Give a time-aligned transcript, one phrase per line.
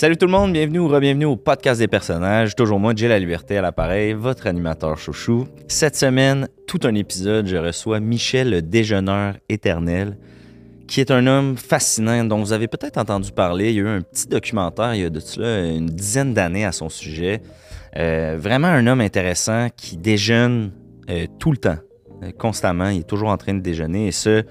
[0.00, 2.54] Salut tout le monde, bienvenue ou re-bienvenue au podcast des personnages.
[2.54, 5.46] Toujours moi, J'ai la liberté à l'appareil, votre animateur chouchou.
[5.68, 10.16] Cette semaine, tout un épisode, je reçois Michel le déjeuneur éternel,
[10.88, 13.72] qui est un homme fascinant dont vous avez peut-être entendu parler.
[13.72, 16.64] Il y a eu un petit documentaire il y a de cela une dizaine d'années
[16.64, 17.42] à son sujet.
[17.98, 20.72] Euh, vraiment un homme intéressant qui déjeune
[21.10, 21.78] euh, tout le temps,
[22.22, 22.88] euh, constamment.
[22.88, 24.44] Il est toujours en train de déjeuner et ce,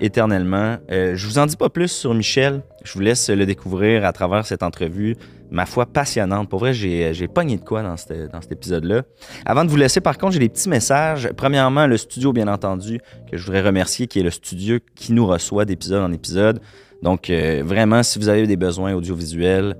[0.00, 0.76] éternellement.
[0.90, 2.62] Euh, je vous en dis pas plus sur Michel.
[2.84, 5.16] Je vous laisse le découvrir à travers cette entrevue,
[5.50, 6.48] ma foi passionnante.
[6.48, 9.02] Pour vrai, j'ai, j'ai pogné de quoi dans, cet épisode-là.
[9.44, 11.30] Avant de vous laisser, par contre, j'ai des petits messages.
[11.36, 15.26] Premièrement, le studio, bien entendu, que je voudrais remercier, qui est le studio qui nous
[15.26, 16.60] reçoit d'épisode en épisode.
[17.02, 19.76] Donc, euh, vraiment, si vous avez des besoins audiovisuels,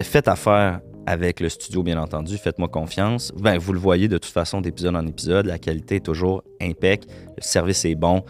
[0.00, 2.36] faites affaire avec le studio, bien entendu.
[2.36, 3.32] Faites-moi confiance.
[3.36, 5.46] Ben, vous le voyez de toute façon d'épisode en épisode.
[5.46, 7.04] La qualité est toujours impec.
[7.36, 8.22] Le service est bon.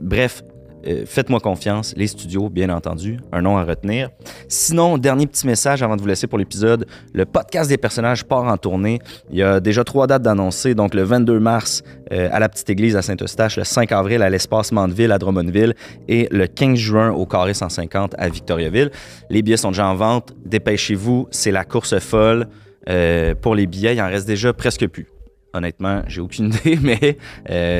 [0.00, 0.42] Bref,
[0.86, 1.94] euh, faites-moi confiance.
[1.96, 3.18] Les studios, bien entendu.
[3.32, 4.10] Un nom à retenir.
[4.48, 6.86] Sinon, dernier petit message avant de vous laisser pour l'épisode.
[7.12, 9.00] Le podcast des personnages part en tournée.
[9.30, 10.74] Il y a déjà trois dates d'annoncées.
[10.74, 14.30] Donc, le 22 mars euh, à la Petite Église à Saint-Eustache, le 5 avril à
[14.30, 15.74] l'Espace Mandeville à Drummondville
[16.08, 18.90] et le 15 juin au Carré 150 à Victoriaville.
[19.28, 20.32] Les billets sont déjà en vente.
[20.44, 21.28] Dépêchez-vous.
[21.30, 22.48] C'est la course folle.
[22.88, 25.08] Euh, pour les billets, il en reste déjà presque plus.
[25.52, 27.18] Honnêtement, j'ai aucune idée, mais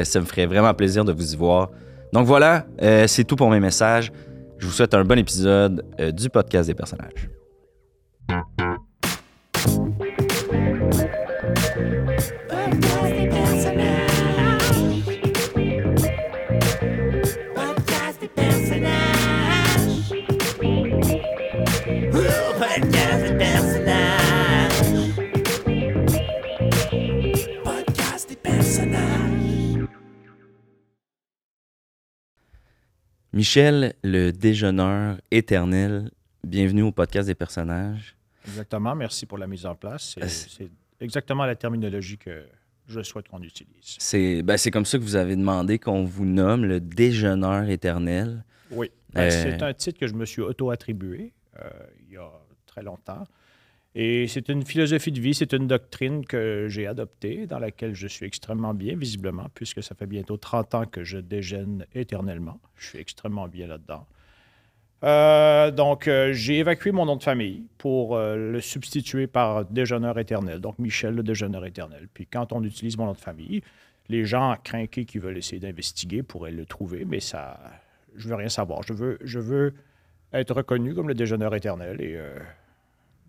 [0.04, 1.70] ça me ferait vraiment plaisir de vous y voir.
[2.12, 4.12] Donc voilà, euh, c'est tout pour mes messages.
[4.58, 7.30] Je vous souhaite un bon épisode euh, du podcast des personnages.
[17.54, 18.90] Podcast des personnages.
[33.40, 36.10] Michel, le déjeuneur éternel,
[36.44, 38.14] bienvenue au podcast des personnages.
[38.46, 40.14] Exactement, merci pour la mise en place.
[40.26, 40.68] C'est-
[41.00, 42.44] exactement la terminologie que
[42.86, 43.96] je souhaite qu'on utilise.
[43.98, 48.44] C'est ben, comme ça que vous avez demandé qu'on vous nomme le déjeuneur éternel.
[48.72, 48.90] Oui.
[49.14, 51.70] Ben, Euh, C'est un titre que je me suis auto-attribué euh,
[52.06, 52.30] il y a
[52.66, 53.26] très longtemps.
[53.94, 58.06] Et c'est une philosophie de vie, c'est une doctrine que j'ai adoptée, dans laquelle je
[58.06, 62.60] suis extrêmement bien, visiblement, puisque ça fait bientôt 30 ans que je déjeune éternellement.
[62.76, 64.06] Je suis extrêmement bien là-dedans.
[65.02, 70.18] Euh, donc, euh, j'ai évacué mon nom de famille pour euh, le substituer par déjeuneur
[70.18, 70.60] éternel.
[70.60, 72.06] Donc, Michel, le déjeuneur éternel.
[72.12, 73.62] Puis, quand on utilise mon nom de famille,
[74.08, 77.58] les gens craqués qui veulent essayer d'investiguer pourraient le trouver, mais ça,
[78.14, 78.82] je veux rien savoir.
[78.82, 79.74] Je veux, je veux
[80.32, 82.18] être reconnu comme le déjeuneur éternel et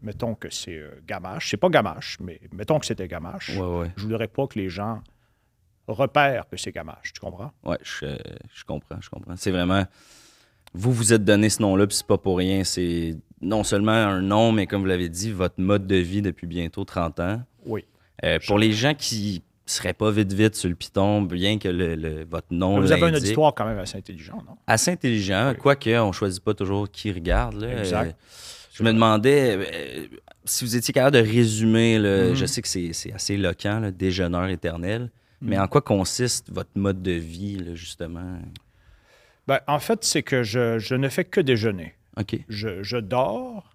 [0.02, 1.50] mettons que c'est euh, Gamache.
[1.50, 3.50] C'est pas Gamache, mais mettons que c'était Gamache.
[3.58, 3.92] Ouais, ouais.
[3.96, 5.02] Je voudrais pas que les gens
[5.88, 7.14] repèrent que c'est Gamache.
[7.14, 7.52] Tu comprends?
[7.64, 8.06] Ouais, je,
[8.54, 9.36] je comprends, je comprends.
[9.36, 9.86] C'est vraiment.
[10.74, 12.64] Vous vous êtes donné ce nom-là, puis c'est pas pour rien.
[12.64, 16.48] C'est non seulement un nom, mais comme vous l'avez dit, votre mode de vie depuis
[16.48, 17.42] bientôt 30 ans.
[17.66, 17.86] Oui.
[18.24, 21.96] Euh, pour les gens qui seraient pas vite vite sur le piton, bien que le,
[21.96, 24.58] le- votre nom Vous avez un auditoire quand même assez intelligent, non?
[24.68, 25.58] assez intelligent, Oui.
[25.58, 27.56] quoique on choisit pas toujours qui regarde.
[27.62, 27.80] là.
[27.80, 28.10] Exact.
[28.10, 30.06] Euh, je me demandais euh,
[30.46, 32.36] si vous étiez capable de résumer, là, Mhm.
[32.36, 35.10] je sais que c'est c'est assez éloquent, le déjeuneur éternel,
[35.42, 35.64] mais Mhm.
[35.64, 38.40] en quoi consiste votre mode de vie, là, justement?
[39.48, 41.94] Ben, en fait, c'est que je, je ne fais que déjeuner.
[42.18, 42.36] OK.
[42.50, 43.74] Je, je dors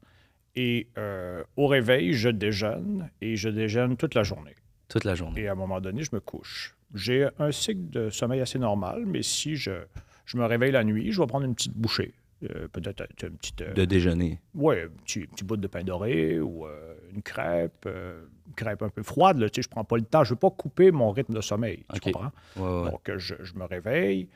[0.55, 4.55] et euh, au réveil, je déjeune et je déjeune toute la journée.
[4.89, 5.41] Toute la journée.
[5.43, 6.75] Et à un moment donné, je me couche.
[6.95, 9.73] J'ai un cycle de sommeil assez normal, mais si je,
[10.25, 12.15] je me réveille la nuit, je vais prendre une petite bouchée.
[12.43, 13.63] Euh, Peut-être une petite.
[13.63, 14.41] euh, De déjeuner.
[14.55, 18.91] Ouais, un petit, petit bout de pain doré ou euh, une crêpe, une crêpe un
[18.91, 19.39] peu froide.
[19.39, 20.23] Là, tu sais, je prends pas le temps.
[20.23, 21.85] Je veux pas couper mon rythme de sommeil.
[21.95, 22.31] Tu comprends?
[22.57, 22.91] Ouais, ouais.
[22.91, 24.29] Donc, je, je me réveille.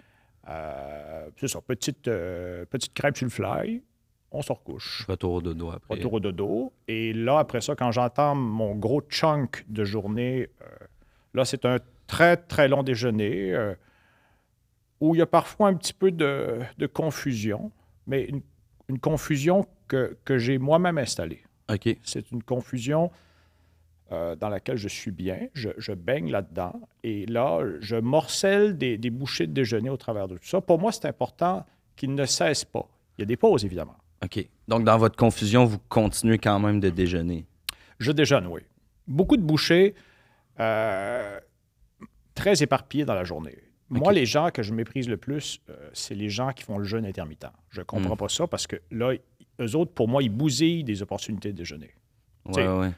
[1.36, 3.82] c'est ça, petite, petite crêpe sur le fly.
[4.32, 5.04] On se recouche.
[5.08, 5.94] Retour au dodo après.
[5.96, 6.72] Retour au dodo.
[6.88, 10.48] Et là, après ça, quand j'entends mon gros chunk de journée,
[11.34, 13.72] là, c'est un très, très long déjeuner
[15.00, 17.72] où il y a parfois un petit peu de, de confusion,
[18.10, 18.42] mais une,
[18.88, 21.42] une confusion que, que j'ai moi-même installée.
[21.72, 21.88] OK.
[22.02, 23.10] C'est une confusion
[24.12, 26.74] euh, dans laquelle je suis bien, je, je baigne là-dedans,
[27.04, 30.60] et là, je morcelle des, des bouchées de déjeuner au travers de tout ça.
[30.60, 31.64] Pour moi, c'est important
[31.94, 32.86] qu'il ne cesse pas.
[33.16, 33.96] Il y a des pauses, évidemment.
[34.24, 34.44] OK.
[34.66, 37.46] Donc, dans votre confusion, vous continuez quand même de déjeuner?
[38.00, 38.62] Je déjeune, oui.
[39.06, 39.94] Beaucoup de bouchées
[40.58, 41.38] euh,
[42.34, 43.56] très éparpillées dans la journée.
[43.90, 46.84] Moi, les gens que je méprise le plus, euh, c'est les gens qui font le
[46.84, 47.46] jeûne intermittent.
[47.70, 48.18] Je ne comprends Mm.
[48.18, 49.12] pas ça parce que là,
[49.60, 51.90] eux autres, pour moi, ils bousillent des opportunités de déjeuner.
[52.46, 52.92] Ouais, T'sais, ouais.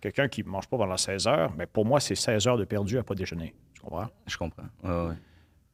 [0.00, 2.64] Quelqu'un qui ne mange pas pendant 16 heures, mais pour moi, c'est 16 heures de
[2.64, 3.54] perdu à pas déjeuner.
[3.74, 4.08] Tu comprends?
[4.26, 4.62] Je comprends.
[4.84, 5.14] Ouais.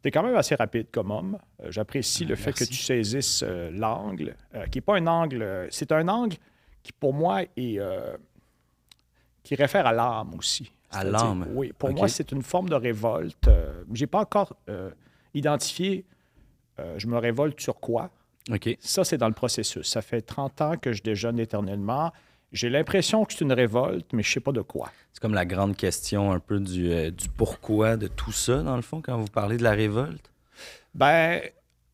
[0.02, 1.38] Tu es quand même assez rapide comme homme.
[1.62, 4.34] Euh, J'apprécie le fait que tu saisisses euh, l'angle,
[4.70, 6.36] qui n'est pas un angle, c'est un angle
[6.82, 7.78] qui pour moi est.
[9.42, 10.72] qui réfère à l'âme aussi.
[10.92, 11.46] À l'âme.
[11.54, 13.48] Oui, pour moi, c'est une forme de révolte.
[13.48, 14.90] Euh, J'ai pas encore euh,
[15.34, 16.04] identifié,
[16.78, 18.10] euh, je me révolte sur quoi.
[18.50, 18.76] OK.
[18.80, 19.86] Ça, c'est dans le processus.
[19.88, 22.12] Ça fait 30 ans que je déjeune éternellement.
[22.52, 24.90] J'ai l'impression que c'est une révolte, mais je sais pas de quoi.
[25.12, 28.76] C'est comme la grande question un peu du, euh, du pourquoi de tout ça, dans
[28.76, 30.30] le fond, quand vous parlez de la révolte?
[30.94, 31.40] Ben,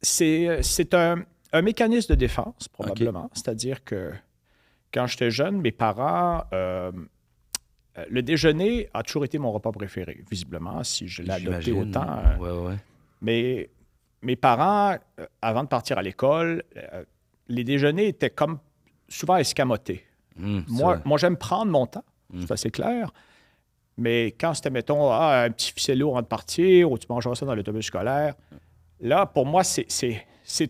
[0.02, 1.22] c'est c'est un,
[1.52, 3.30] un mécanisme de défense, probablement.
[3.34, 4.12] C'est-à-dire que
[4.92, 6.42] quand j'étais jeune, mes parents.
[7.98, 12.06] Euh, le déjeuner a toujours été mon repas préféré, visiblement, si je l'ai adopté autant.
[12.08, 12.76] euh, Ouais, ouais.
[13.20, 13.70] Mais
[14.22, 17.04] mes parents, euh, avant de partir à l'école, euh,
[17.48, 18.58] les déjeuners étaient comme
[19.08, 20.04] souvent escamotés.
[20.36, 22.40] C'est Moi, j'aime prendre mon temps, Mm.
[22.42, 23.10] c'est assez clair.
[23.96, 27.44] Mais quand c'était, mettons, ah, un petit ficello avant de partir, ou tu mangeras ça
[27.46, 28.34] dans l'autobus scolaire,
[29.00, 29.86] là, pour moi, c'est,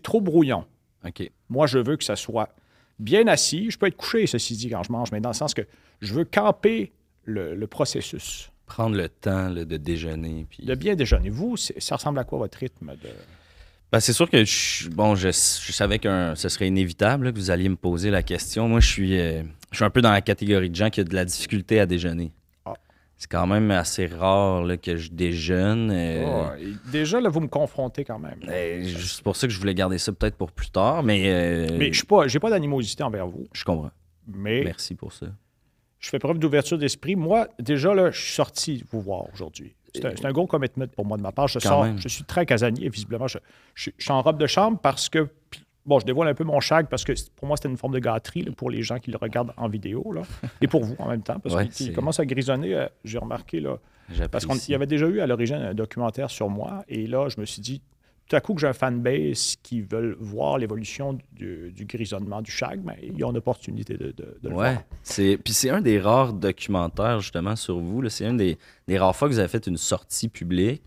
[0.01, 0.65] trop brouillon.
[1.05, 1.29] OK.
[1.49, 2.49] Moi, je veux que ça soit
[2.97, 3.69] bien assis.
[3.69, 5.61] Je peux être couché, ceci dit, quand je mange, mais dans le sens que
[6.01, 6.91] je veux camper
[7.25, 10.45] le, le processus Prendre le temps là, de déjeuner.
[10.49, 10.63] Puis...
[10.65, 11.29] de bien déjeuner.
[11.29, 13.09] Vous, ça ressemble à quoi votre rythme de...
[13.91, 17.37] Ben, c'est sûr que je, bon, je, je savais que ce serait inévitable là, que
[17.37, 18.67] vous alliez me poser la question.
[18.67, 21.03] Moi, je suis, euh, je suis un peu dans la catégorie de gens qui a
[21.03, 22.31] de la difficulté à déjeuner.
[22.65, 22.75] Ah.
[23.17, 25.89] C'est quand même assez rare là, que je déjeune.
[25.91, 28.37] euh, Oh, déjà, là, vous me confrontez quand même.
[28.47, 31.75] euh, c'est pour ça que je voulais garder ça peut-être pour plus tard, mais, euh,
[31.75, 33.89] Mais je suis pas, pas d'animosité envers vous, je comprends.
[34.27, 35.25] mais Merci pour ça.
[35.99, 37.15] Je fais preuve d'ouverture d'esprit.
[37.15, 39.75] Moi, déjà, là, je suis sorti vous voir aujourd'hui.
[39.93, 41.47] C'est un, gros commitment pour moi de ma part.
[41.47, 41.97] Je, sors, même.
[41.97, 43.27] je suis très casanier, visiblement.
[43.27, 43.39] Je,
[43.73, 45.27] je- je suis en robe de chambre parce que.
[45.85, 47.99] Bon, je dévoile un peu mon chag parce que pour moi, c'était une forme de
[47.99, 50.11] gâterie là, pour les gens qui le regardent en vidéo.
[50.13, 50.21] Là,
[50.61, 51.39] et pour vous en même temps.
[51.39, 53.59] Parce Ouais, qu'il commence à grisonner, euh, j'ai remarqué.
[53.59, 53.77] Là,
[54.31, 56.83] parce qu'il y avait déjà eu à l'origine un documentaire sur moi.
[56.87, 57.81] Et là, je me suis dit,
[58.29, 62.51] tout à coup que j'ai un fanbase qui veulent voir l'évolution du, du grisonnement du
[62.51, 64.83] chag, mais il y a une opportunité de, de- de le Ouais, voir.
[65.03, 68.07] c'est puis c'est un des rares documentaires justement sur vous.
[68.09, 70.81] C'est une des, des rares fois que vous avez fait une sortie publique.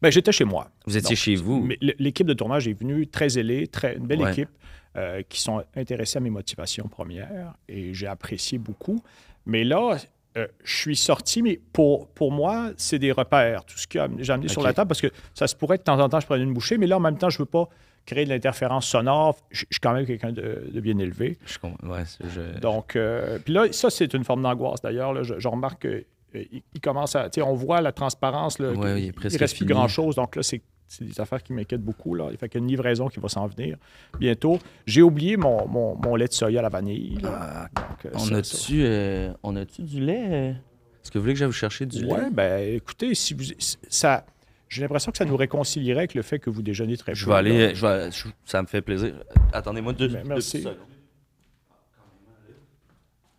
[0.00, 0.68] Ben, j'étais chez moi.
[0.86, 1.68] Vous étiez Donc, chez vous.
[1.80, 4.32] L'équipe de tournage est venue très zélée, très, une belle Ouais.
[4.32, 4.50] équipe
[4.96, 9.02] euh, qui sont intéressés à mes motivations premières et j'ai apprécié beaucoup.
[9.46, 9.96] Mais là,
[10.36, 14.32] euh, je suis sorti, mais pour, pour moi, c'est des repères, tout ce que j'ai
[14.32, 16.26] amené sur la table, parce que ça se pourrait que de temps en temps, je
[16.26, 17.68] prenne une bouchée, mais là, en même temps, je ne veux pas
[18.06, 19.36] créer de l'interférence sonore.
[19.50, 21.38] Je je suis quand même quelqu'un de, de bien élevé.
[21.46, 21.86] Je comprends.
[21.88, 24.80] Ouais, je- Donc, euh, puis là, ça, c'est une forme d'angoisse.
[24.82, 25.86] D'ailleurs, je, je remarque
[26.32, 27.28] qu'il commence à.
[27.30, 28.58] Tu sais, on voit la transparence.
[28.58, 30.16] Là, Ouais, il presque reste plus grand-chose.
[30.16, 30.62] Donc là, c'est
[30.92, 32.14] c'est des affaires qui m'inquiètent beaucoup.
[32.14, 32.28] Là.
[32.30, 33.76] Il fait qu'il y a une livraison qui va s'en venir
[34.18, 34.58] bientôt.
[34.86, 37.18] J'ai oublié mon, mon, mon lait de soya à la vanille.
[37.24, 40.26] Ah, Donc, euh, on ça- a-tu euh, on a-tu du lait?
[40.30, 40.50] euh?
[40.50, 42.12] Est-ce que vous voulez que j'aille vous chercher du lait?
[42.12, 43.42] Ouais, ben écoutez, si vous.
[43.88, 44.24] ça
[44.68, 47.30] J'ai l'impression que ça nous réconcilierait avec le fait que vous déjeunez très Je peu,
[47.32, 49.14] vais aller, je vais, je- ça me fait plaisir.
[49.52, 50.60] Attendez-moi deux, Ben, merci.
[50.62, 50.76] secondes.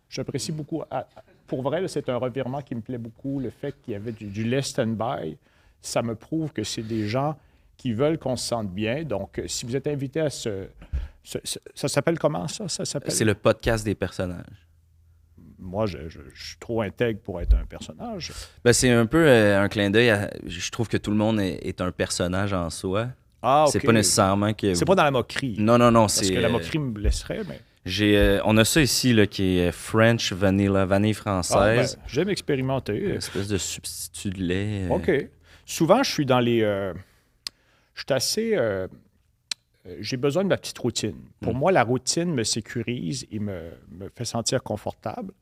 [0.08, 0.82] J'apprécie beaucoup.
[0.90, 1.06] Ah,
[1.46, 3.40] Pour vrai, c'est un revirement qui me plaît beaucoup.
[3.40, 5.36] Le fait qu'il y avait du, du lait stand-by,
[5.86, 7.36] ça me prouve que c'est des gens
[7.76, 9.02] qui veulent qu'on se sente bien.
[9.04, 10.66] Donc, euh, si vous êtes invité à ce...
[11.22, 12.68] ce- ce- ça s'appelle comment, ça?
[12.68, 13.10] Ça s'appelle...
[13.12, 14.44] C'est le podcast des personnages.
[15.58, 18.32] Moi, je, je- je suis trop intègre pour être un personnage.
[18.64, 20.10] Ben, c'est un peu euh, un clin d'œil.
[20.10, 23.08] à- Je trouve que tout le monde est, est un personnage en soi.
[23.42, 23.86] Ah, C'est OK.
[23.86, 24.74] pas nécessairement que.
[24.74, 25.56] C'est pas dans la moquerie.
[25.58, 26.02] Non, non, non.
[26.02, 26.32] Parce C'est.
[26.34, 27.60] que la euh, moquerie me blesserait, mais...
[27.86, 31.98] J'ai, euh, on a ça ici là, qui est French Vanilla, vanille Ah, ben, française.
[32.06, 32.96] J'aime expérimenter.
[32.98, 34.84] Une espèce de substitut de lait.
[34.84, 35.10] euh, OK.
[35.66, 36.62] Souvent, je suis dans les.
[36.62, 36.92] euh,
[37.94, 38.56] je suis assez.
[38.56, 38.86] euh,
[40.00, 41.16] J'ai besoin de ma petite routine.
[41.40, 41.58] Pour Mm.
[41.58, 45.32] moi, la routine me sécurise et me, me fait sentir confortable.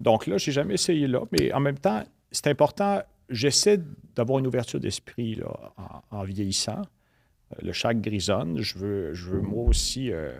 [0.00, 3.02] Donc là, j'ai jamais essayé là, mais en même temps, c'est important.
[3.30, 3.80] J'essaie
[4.16, 6.82] d'avoir une ouverture d'esprit là, en, en vieillissant.
[7.52, 8.60] Euh, Le chaque grisonne.
[8.60, 10.38] Je veux, je veux moi aussi euh,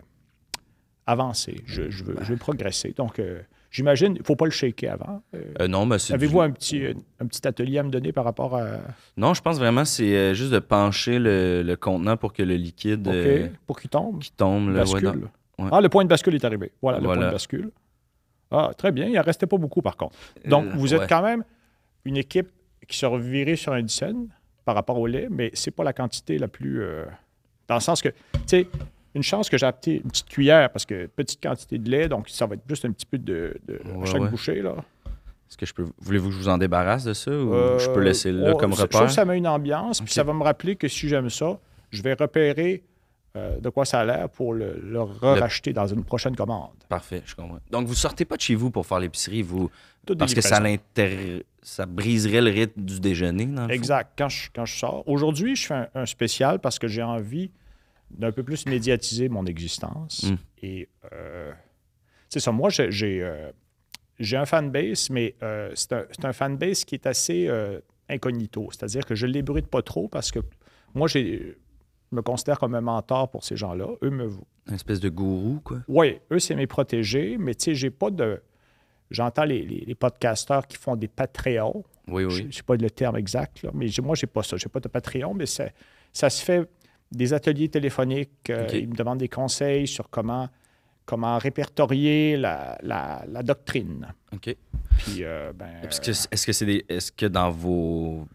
[1.07, 1.57] avancer.
[1.67, 2.93] Je, je veux, je veux progresser.
[2.93, 5.23] Donc, euh, j'imagine, il ne faut pas le shaker avant.
[5.35, 6.15] Euh, euh, non, mais c'est.
[6.15, 6.83] Avez-vous du- un petit,
[7.21, 8.67] un petit atelier à me donner par rapport à.
[9.17, 12.43] Non, je pense vraiment que c'est euh, juste de pencher le, le contenant pour que
[12.43, 14.19] le liquide OK, euh, pour qu'il tombe?
[14.21, 14.69] qui tombe.
[14.71, 15.29] Là, bascule.
[15.59, 15.69] Ouais.
[15.73, 16.73] Ah, le point de bascule est arrivé.
[16.83, 17.71] Voilà, le point de bascule.
[18.50, 19.07] Ah, très bien.
[19.07, 20.17] Il n'en restait pas beaucoup, par contre.
[20.47, 21.07] Donc, Euh, vous êtes ouais.
[21.09, 21.45] quand même
[22.05, 22.49] une équipe
[22.89, 24.27] qui se revirait sur un dizaine
[24.65, 26.83] par rapport au lait, mais c'est pas la quantité la plus...
[26.83, 27.05] euh,
[27.69, 28.15] dans le sens que, tu
[28.47, 28.67] sais,
[29.14, 32.29] une chance que j'ai apporté une petite cuillère, parce que petite quantité de lait, donc
[32.29, 34.29] ça va être juste un petit peu de, de Ouais, chaque ouais.
[34.29, 34.75] bouchée, là.
[35.49, 35.87] Est-ce que je peux.
[36.00, 38.71] Voulez-vous que je vous en débarrasse de ça ou Euh, je peux laisser là comme
[38.73, 39.00] ça- Je repère?
[39.00, 41.59] trouve que ça met une ambiance, puis ça va me rappeler que si j'aime ça,
[41.90, 42.85] je vais repérer
[43.37, 46.71] euh, de quoi ça a l'air pour le, le racheter dans une prochaine commande.
[46.88, 47.59] Parfait, je comprends.
[47.71, 49.71] Donc, vous sortez pas de chez vous pour faire l'épicerie, vous.
[50.07, 50.61] Des Parce que ça,
[51.62, 53.75] ça briserait le rythme du déjeuner, dans le fond?
[53.75, 54.12] Exact.
[54.17, 55.02] Quand je, quand je sors.
[55.07, 57.50] Aujourd'hui, je fais un, un spécial parce que j'ai envie
[58.11, 60.25] d'un peu plus médiatiser mon existence.
[60.25, 60.35] Mm.
[60.62, 61.52] Et, euh,
[62.29, 62.52] c'est ça.
[62.52, 63.50] Moi, j'ai, j'ai, euh,
[64.19, 68.69] j'ai un fanbase, mais euh, c'est, un, un fanbase qui est assez euh, incognito.
[68.71, 70.40] C'est-à-dire que je ne l'ébruite pas trop parce que
[70.95, 71.57] moi, j'ai,
[72.11, 73.87] je me considère comme un mentor pour ces gens-là.
[74.02, 74.29] Eux me.
[74.69, 75.79] Une espèce de gourou, quoi.
[75.88, 78.40] Oui, eux, c'est mes protégés, mais tu sais, j'ai pas de.
[79.11, 81.83] J'entends les, les, les podcasteurs qui font des Patreons.
[82.07, 82.45] Oui, Je oui.
[82.47, 84.57] ne sais pas le terme exact, là, mais j'ai- moi, je n'ai pas ça.
[84.57, 85.69] Je n'ai pas de Patreon, mais ça,
[86.12, 86.69] ça se fait
[87.12, 88.50] des ateliers téléphoniques.
[88.50, 88.67] euh.
[88.73, 90.49] Ils me demandent des conseils sur comment,
[91.07, 94.07] comment répertorier la, la- la doctrine.
[94.33, 94.55] OK.
[94.99, 98.26] Puis, euh, ben, Est-ce que est-ce que c'est des est-ce que dans vos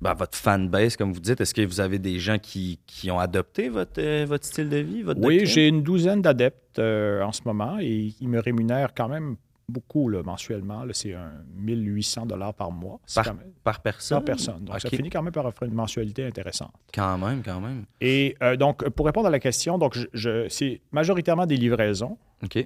[0.00, 3.18] ben, votre fanbase comme vous dites, est-ce que vous avez des gens qui, qui ont
[3.18, 5.46] adopté votre euh, votre style de vie, votre oui, doctrine?
[5.54, 9.36] j'ai une douzaine d'adeptes euh, en ce moment et ils me rémunèrent quand même
[9.68, 10.84] beaucoup là, mensuellement.
[10.84, 10.92] là.
[10.94, 13.00] C'est un 1800 dollars par mois.
[13.14, 14.18] Par, même par personne?
[14.18, 14.64] par personne.
[14.64, 16.72] Donc, ça finit quand même par offrir une mensualité intéressante.
[16.94, 17.84] Quand même, quand même.
[18.00, 22.16] Et euh, donc, pour répondre à la question, donc je, je- c'est majoritairement des livraisons.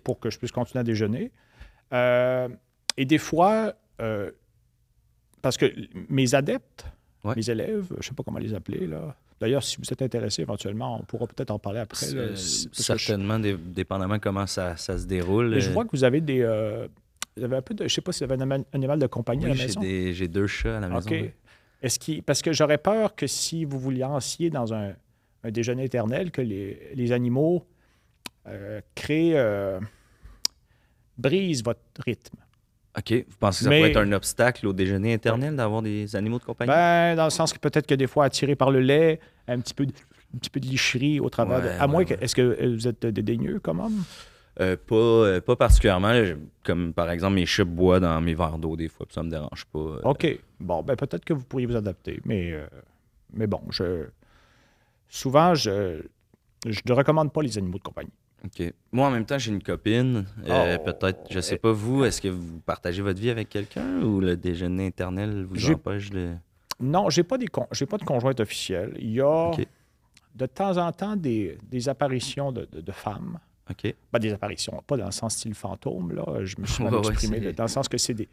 [0.05, 1.33] Pour que je puisse continuer à déjeuner.
[1.93, 2.49] Euh,
[2.97, 4.31] et des fois, euh,
[5.41, 5.67] parce que
[6.09, 6.87] mes adeptes,
[7.25, 7.35] Ouais.
[7.37, 9.15] mes élèves, je ne sais pas comment les appeler, là.
[9.43, 12.07] D'ailleurs, si vous êtes intéressé éventuellement, on pourra peut-être en parler après.
[12.13, 15.59] là, Euh, je- certainement, dé- dépendamment comment ça, ça se déroule.
[15.59, 16.41] je euh, vois que vous avez des.
[16.41, 16.87] euh,
[17.37, 17.81] vous avez un peu de.
[17.81, 19.81] Je ne sais pas si vous avez un animal, de compagnie à la maison.
[19.83, 21.11] j'ai deux chats à la maison.
[21.11, 21.19] OK.
[21.23, 21.31] oui.
[21.83, 24.93] Est-ce parce que j'aurais peur que si vous vous lanciez dans un,
[25.43, 27.67] un déjeuner éternel, que les, les animaux
[28.47, 29.37] euh, créent.
[29.37, 29.81] euh,
[31.19, 32.37] brisent votre rythme.
[32.99, 33.13] OK.
[33.29, 36.39] Vous pensez que ça Mais- pourrait être un obstacle au déjeuner éternel d'avoir des animaux
[36.39, 36.69] de compagnie?
[36.71, 39.19] Ben, dans le sens que peut-être que des fois, attiré par le lait,
[39.49, 39.93] un petit peu de,
[40.35, 42.15] un petit peu de licherie au travers de- Ouais, À moins ouais, que.
[42.23, 44.05] Est-ce que euh, vous êtes dédaigneux comme homme?
[44.61, 46.13] Euh, pas, euh, pas particulièrement.
[46.65, 49.31] Comme par exemple, mes chats boivent dans mes verres d'eau des fois, puis ça me
[49.31, 49.79] dérange pas.
[49.79, 50.01] euh.
[50.05, 50.27] OK.
[50.61, 52.21] Bon, ben peut-être que vous pourriez vous adapter.
[52.27, 52.67] Mais, euh,
[53.33, 54.05] mais bon, je.
[55.09, 56.03] Souvent, je.
[56.67, 58.13] Je ne recommande pas les animaux de compagnie.
[58.45, 58.73] OK.
[58.91, 60.27] Moi, en même temps, j'ai une copine.
[60.47, 60.85] euh, Oh.
[60.85, 64.37] Peut-être, je sais pas, vous, est-ce que vous partagez votre vie avec quelqu'un ou le
[64.37, 66.35] déjeuner éternel vous empêche de.
[66.81, 68.97] Non, j'ai pas des con- j'ai pas de conjointe officielle.
[68.99, 69.53] Il y a
[70.35, 73.39] de temps en temps des, des apparitions de, de- de femmes.
[73.71, 73.95] OK.
[74.11, 76.45] Pas des apparitions, pas dans le sens style fantôme, là.
[76.45, 78.29] Je me suis mal ouais, exprimé, dans le sens que c'est des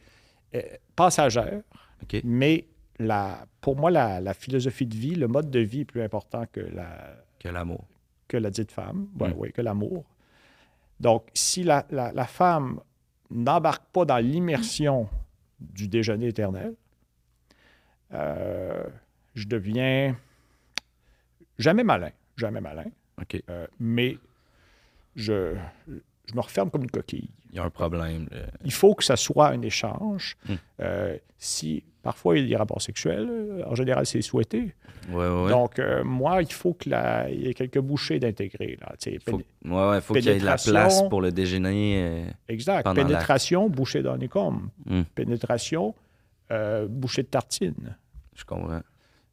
[0.56, 0.62] euh,
[0.96, 1.62] passagères.
[2.02, 2.22] OK.
[2.24, 2.66] Mais
[2.98, 6.46] la, pour moi, la, la philosophie de vie, le mode de vie est plus important
[6.52, 7.86] que la, Que l'amour.
[8.30, 9.52] Que la dite femme, ouais, Mm.
[9.52, 10.06] que l'amour.
[11.02, 12.80] Donc, si la, la- la femme
[13.30, 15.10] n'embarque pas dans l'immersion
[15.60, 16.76] du déjeuner éternel,
[18.14, 18.84] euh,
[19.36, 20.16] je deviens
[21.58, 22.86] jamais malin, jamais malin,
[23.50, 24.18] euh, mais
[25.16, 25.56] je,
[25.88, 27.30] je me referme comme une coquille.
[27.52, 28.28] Il y a un problème.
[28.32, 28.38] là.
[28.64, 30.38] Il faut que ça soit un échange.
[30.48, 30.54] Mm.
[30.82, 34.74] Euh, si parfois il y a des rapports sexuels, euh, en général c'est souhaité.
[35.10, 35.50] Ouais, ouais, ouais.
[35.50, 38.78] Donc euh, moi, il faut qu'il y ait quelques bouchées d'intégrer.
[39.00, 40.72] sais, Faut, péné- ouais, ouais, faut qu'il y ait de la pénétration.
[40.72, 42.26] place pour le déjeuner.
[42.28, 42.94] euh, Exact.
[42.94, 44.70] Pénétration, bouchée d'honnêcombe.
[44.86, 45.02] Hmm.
[45.16, 45.96] Pénétration,
[46.52, 47.96] euh, bouchée de tartine.
[48.36, 48.82] Je comprends.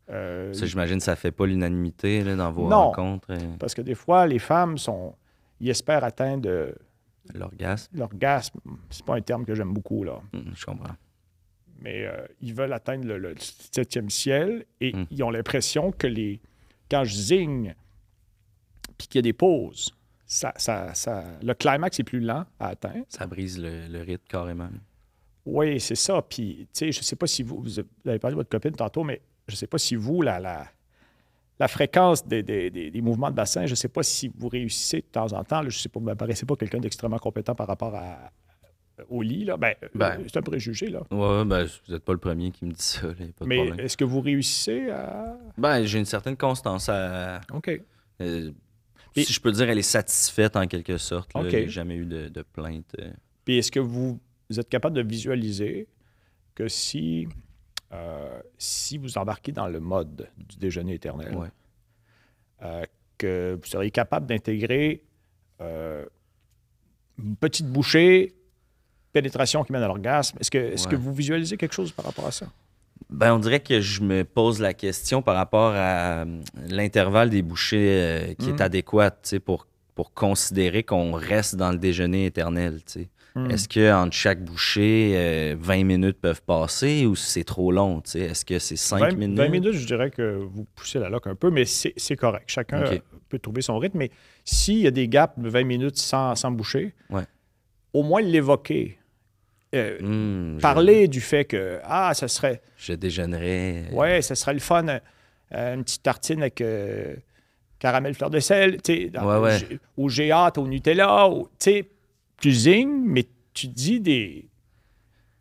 [0.09, 2.91] Ça, j'imagine, ça fait pas l'unanimité dans vos Non.
[2.91, 3.27] rencontres.
[3.31, 5.15] euh, parce que des fois, les femmes sont,
[5.61, 6.49] ils espèrent atteindre
[7.35, 7.97] L'orgasme.
[7.97, 8.61] l'orgasme.
[8.91, 10.95] C'est pas un terme que j'aime beaucoup là, Hmm, je comprends.
[11.81, 15.05] mais euh, ils veulent atteindre le, le septième ciel et Hmm.
[15.11, 16.41] ils ont l'impression que les,
[16.91, 17.75] quand je zigne,
[18.99, 19.91] puis qu'il y a des pauses,
[20.27, 23.05] ça, ça, ça, le climax est plus lent à atteindre.
[23.09, 24.69] Ça brise le, le rythme carrément.
[25.45, 26.23] Oui, c'est ça.
[26.23, 28.73] Puis, tu sais, je ne sais pas si vous, vous avez parlé de votre copine
[28.73, 30.67] tantôt, mais je ne sais pas si vous, la, la,
[31.59, 34.49] la fréquence des, des- des- des mouvements de bassin, je ne sais pas si vous
[34.49, 35.63] réussissez de temps en temps.
[35.63, 37.95] là, je ne sais pas, vous ne me paraissez pas quelqu'un d'extrêmement compétent par rapport
[37.95, 38.31] à,
[39.09, 39.45] au lit.
[39.45, 39.57] Là.
[39.57, 40.23] Ben, euh, Ben.
[40.27, 40.89] c'est un préjugé.
[40.89, 41.01] Là.
[41.11, 43.07] Ouais, ben, vous n'êtes pas le premier qui me dit ça.
[43.07, 45.37] Là, y a pas de Mais est-ce que vous réussissez à.
[45.59, 47.41] Ben, j'ai une certaine constance à.
[47.53, 47.71] OK.
[48.21, 48.51] euh,
[49.17, 51.33] Si je peux dire, elle est satisfaite en quelque sorte.
[51.35, 51.67] là.
[51.69, 52.95] Jamais eu de, de plainte.
[53.01, 53.11] euh.
[53.47, 54.19] Puis est-ce que vous,
[54.51, 55.89] vous êtes capable de visualiser
[56.55, 57.29] que si,
[57.93, 61.49] euh, si vous embarquez dans le mode du déjeuner éternel, Ouais.
[62.63, 62.85] euh,
[63.19, 65.03] que vous seriez capable d'intégrer
[65.61, 66.05] euh,
[67.19, 68.35] une petite bouchée,
[69.13, 70.37] pénétration qui mène à l'orgasme.
[70.41, 72.47] Est-ce que, est-ce que vous visualisez quelque chose par rapport à ça?
[73.09, 76.25] Ben, on dirait que je me pose la question par rapport à
[76.69, 81.79] l'intervalle des bouchées qui est adéquat tu sais, pour, pour considérer qu'on reste dans le
[81.79, 82.81] déjeuner éternel.
[83.37, 83.51] Hmm.
[83.51, 88.01] Est-ce qu'entre chaque bouchée, euh, 20 minutes peuvent passer ou c'est trop long?
[88.01, 88.21] tu sais?
[88.21, 89.37] Est-ce que c'est 5 20, minutes?
[89.37, 92.45] 20 minutes, je dirais que vous poussez la loque un peu, mais c'est, c'est correct.
[92.47, 93.99] Chacun euh, peut trouver son rythme.
[93.99, 94.11] Mais
[94.45, 97.25] s'il y a des gaps de 20 minutes sans, sans boucher, Ouais.
[97.93, 98.97] au moins l'évoquer.
[99.75, 103.89] Euh, Hmm, je- Parler du fait que, ah, ça serait, Je, déjeunerai.
[103.93, 104.87] euh, ouais, ça serait le fun,
[105.53, 107.17] euh, une petite tartine avec euh,
[107.79, 109.59] caramel fleur de sel, tu sais, dans- Ouais, ouais.
[109.59, 111.91] j'ai- ou j'ai hâte au Nutella, ou, tu sais,
[112.41, 114.49] tu zignes, mais tu dis des.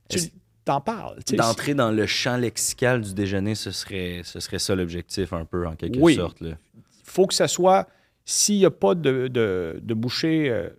[0.10, 0.20] Tu
[0.64, 1.20] t'en parles.
[1.34, 5.68] D'entrer dans le champ lexical du déjeuner, ce serait, ce serait ça l'objectif, un peu,
[5.68, 6.16] en quelque Oui.
[6.16, 6.38] sorte.
[6.42, 6.58] Il
[7.04, 7.88] faut que ça soit.
[8.28, 10.70] S'il n'y a pas de, de, de bouchée euh,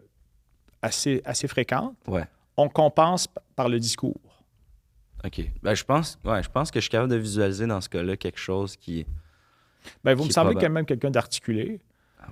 [0.83, 2.25] assez, assez fréquente, Ouais.
[2.57, 4.21] on compense par le discours.
[5.25, 5.43] OK.
[5.63, 8.17] Ben, je, pense, ouais, je pense que je suis capable de visualiser dans ce cas-là
[8.17, 9.07] quelque chose qui.
[10.03, 11.81] Ben, vous Qui me semblez quand même quelqu'un d'articulé.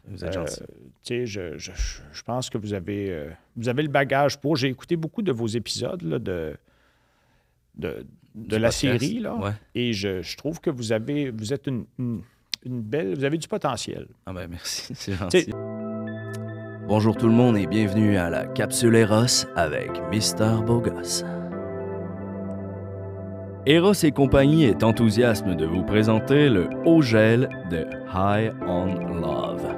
[0.06, 1.26] Vous êtes Euh, gentil.
[1.26, 1.70] je, je,
[2.12, 4.56] je- pense que vous avez, euh, vous avez le bagage pour.
[4.56, 6.56] J'ai écouté beaucoup de vos épisodes là, de,
[7.76, 8.78] de, de la podcast.
[8.78, 9.18] série.
[9.20, 9.50] Là, Ouais.
[9.74, 12.22] Et je, je trouve que vous avez vous êtes une, une-
[12.64, 13.14] une belle.
[13.14, 14.06] Vous avez du potentiel.
[14.26, 14.92] Ah, ben, merci.
[14.94, 15.50] C'est gentil.
[16.86, 21.24] Bonjour tout le monde et bienvenue à la capsule Eros avec Mister Bogos.
[23.66, 29.73] Eros et compagnie est enthousiasme de vous présenter le haut gel de High on Love.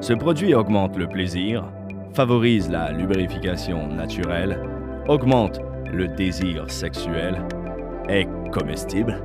[0.00, 1.64] Ce produit augmente le plaisir,
[2.12, 4.60] favorise la lubrification naturelle,
[5.08, 5.60] augmente
[5.92, 7.42] le désir sexuel,
[8.08, 9.20] est comestible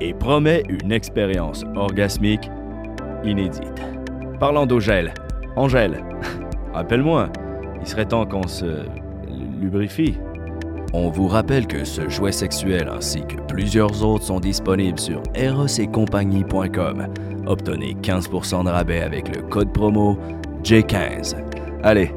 [0.00, 2.50] et promet une expérience orgasmique
[3.24, 3.82] inédite.
[4.38, 5.12] Parlant d'eau gel,
[5.56, 6.02] Angèle,
[6.72, 7.28] Rappelle-moi,
[7.80, 8.84] il serait temps qu'on se
[9.60, 10.16] lubrifie.
[10.94, 17.12] On vous rappelle que ce jouet sexuel ainsi que plusieurs autres sont disponibles sur erosetcompagnie.com.
[17.46, 20.18] Obtenez 15% de rabais avec le code promo
[20.62, 21.36] J15.
[21.82, 22.10] Allez,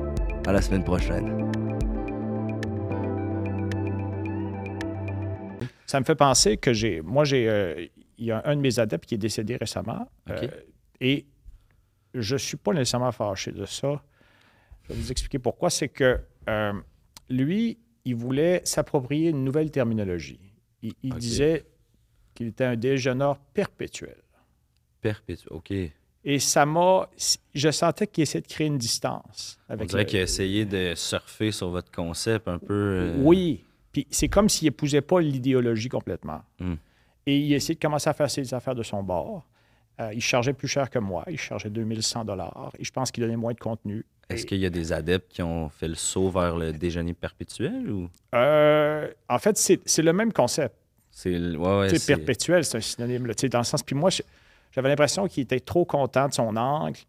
[0.48, 1.38] à la semaine prochaine.
[5.86, 7.02] Ça me fait penser que j'ai.
[7.02, 7.50] Moi, j'ai.
[7.50, 7.86] euh,
[8.18, 10.08] il y a un de mes adeptes qui est décédé récemment.
[10.30, 10.48] Euh,
[11.02, 11.26] et
[12.14, 14.02] je ne suis pas nécessairement fâché de ça.
[14.84, 15.70] Je vais vous expliquer pourquoi.
[15.70, 16.74] C'est que euh,
[17.30, 20.40] lui, il voulait s'approprier une nouvelle terminologie.
[20.82, 21.66] Il, disait
[22.34, 24.18] qu'il était un déjeuneur perpétuel.
[25.02, 25.48] Perpétuel.
[25.52, 25.72] OK.
[26.24, 27.10] Et ça m'a.
[27.54, 29.60] Je sentais qu'il essayait de créer une distance.
[29.70, 32.74] On Avec dirait le- qu'il a essayé de surfer sur votre concept un peu.
[32.74, 33.64] euh, Oui.
[33.92, 36.42] Puis c'est comme s'il épousait pas l'idéologie complètement.
[36.60, 36.76] Hmm.
[37.26, 39.48] Et il a essayé de commencer à faire ses affaires de son bord.
[40.02, 41.24] Euh, il chargeait plus cher que moi.
[41.30, 42.72] Il chargeait 2100 dollars.
[42.80, 44.06] Et je pense qu'il donnait moins de contenu.
[44.30, 47.92] Est-ce qu'il y a des adeptes qui ont fait le saut vers le déjeuner perpétuel
[47.92, 48.10] ou?
[48.34, 50.76] Euh, en fait, c'est le même concept.
[51.12, 53.28] c'est ouais, ouais, perpétuel, c'est un synonyme.
[53.28, 53.84] là, dans le sens.
[53.84, 54.10] Puis moi,
[54.72, 57.00] j'avais l'impression qu'il était trop content de son angle.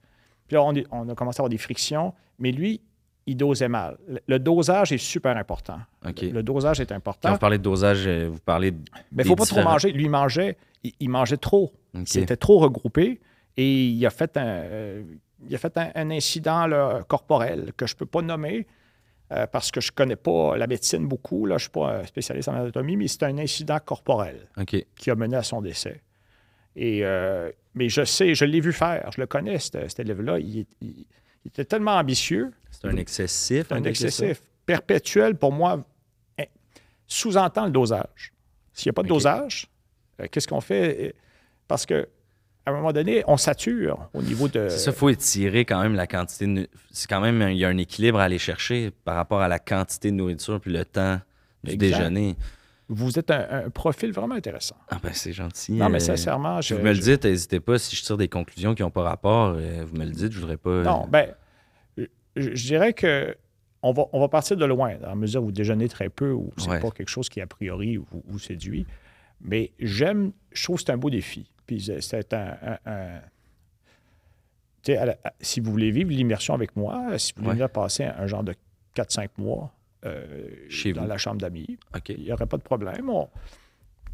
[0.48, 2.12] Puis là, on a commencé à avoir des frictions.
[2.38, 2.80] Mais lui,
[3.26, 3.98] il dosait mal.
[4.26, 5.78] Le, dosage est super important.
[6.02, 7.32] Le dosage est Quand important.
[7.32, 8.78] vous parlez de dosage, euh, vous parlez de
[9.12, 9.92] Mais il ne faut pas trop manger.
[9.92, 11.72] Lui, il mangeait, il, il mangeait trop.
[12.04, 13.20] C'était trop regroupé.
[13.56, 15.02] Et il a fait un, euh,
[15.48, 18.66] il a fait un, un incident là, corporel que je ne peux pas nommer
[19.30, 21.44] euh, parce que je ne connais pas la médecine beaucoup.
[21.46, 24.48] Là, je ne suis pas un spécialiste en anatomie, mais c'est un incident corporel
[24.96, 26.00] qui a mené à son décès.
[26.76, 30.38] Et, euh, mais je sais, je l'ai vu faire, je le connais, cet, élève-là.
[30.38, 31.06] Il, est- il-
[31.44, 33.66] il était tellement ambitieux, C'est un excessif.
[33.68, 34.42] c'est un excessif.
[34.66, 35.84] Perpétuel, pour moi,
[36.38, 36.44] hein,
[37.06, 38.32] sous-entend le dosage.
[38.72, 39.66] S'il n'y a pas de dosage,
[40.20, 41.14] euh, qu'est-ce qu'on fait?
[41.68, 42.08] Parce que
[42.64, 44.68] à un moment donné, on sature au niveau de.
[44.68, 46.46] C'est ça, il faut étirer quand même la quantité.
[46.46, 49.40] de C'est quand même, un- il y a un équilibre à aller chercher par rapport
[49.40, 51.20] à la quantité de nourriture puis le temps
[51.64, 51.78] du Exact.
[51.98, 52.36] déjeuner.
[52.88, 54.76] Vous êtes un, un profil vraiment intéressant.
[54.90, 55.72] Ah ben c'est gentil.
[55.72, 56.74] Non, mais euh, sincèrement, je.
[56.74, 59.54] vous me le dites, n'hésitez pas si je tire des conclusions qui n'ont pas rapport,
[59.56, 60.82] euh, vous me le dites, je voudrais pas.
[60.82, 61.34] Non, ben,
[62.36, 63.36] je, je dirais que
[63.82, 66.30] on va, on va partir de loin, dans la mesure où vous déjeunez très peu
[66.32, 66.80] ou c'est Ouais.
[66.80, 68.86] pas quelque chose qui, a priori, vous, vous séduit.
[69.40, 71.50] Mais j'aime, je trouve que c'est un beau défi.
[71.66, 72.56] Puis c'est- un.
[72.62, 73.20] un- un-
[74.88, 77.68] la- si vous voulez vivre l'immersion avec moi, si vous voulez Ouais.
[77.68, 78.54] passer un, un genre de
[78.94, 79.72] 4-5 mois
[80.04, 81.08] euh, Chez dans vous.
[81.08, 83.08] la chambre d'amis, il n'y aurait pas de problème.
[83.10, 83.28] On-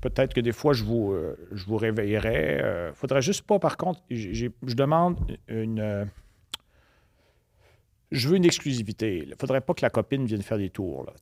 [0.01, 2.89] Peut-être que des fois, je vous, euh, je vous réveillerai.
[2.91, 6.09] Il faudrait juste pas, par contre, je demande une.
[8.11, 9.19] Je veux une exclusivité.
[9.25, 11.05] Il ne faudrait pas que la copine vienne faire des tours.
[11.07, 11.13] là.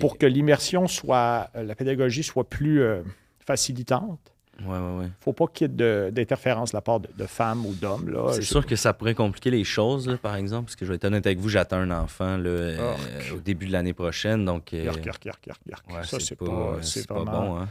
[0.00, 1.48] Pour, que l'immersion soit.
[1.56, 3.02] euh, La pédagogie soit plus euh,
[3.44, 4.20] facilitante.
[4.64, 5.04] Ouais, ouais, ouais.
[5.04, 7.74] Il ne faut pas qu'il y ait d'interférence de la part de, de femmes ou
[7.74, 8.10] d'hommes.
[8.32, 10.96] C'est sûr que ça pourrait compliquer les choses, là, par exemple, parce que je vais
[10.96, 12.94] être honnête avec vous, j'attends un enfant là, euh,
[13.34, 17.24] au début de l'année prochaine, donc euh, Yark, yark, yark, ouais, Ça, c'est pas, pas
[17.24, 17.58] bon.
[17.58, 17.68] Hein.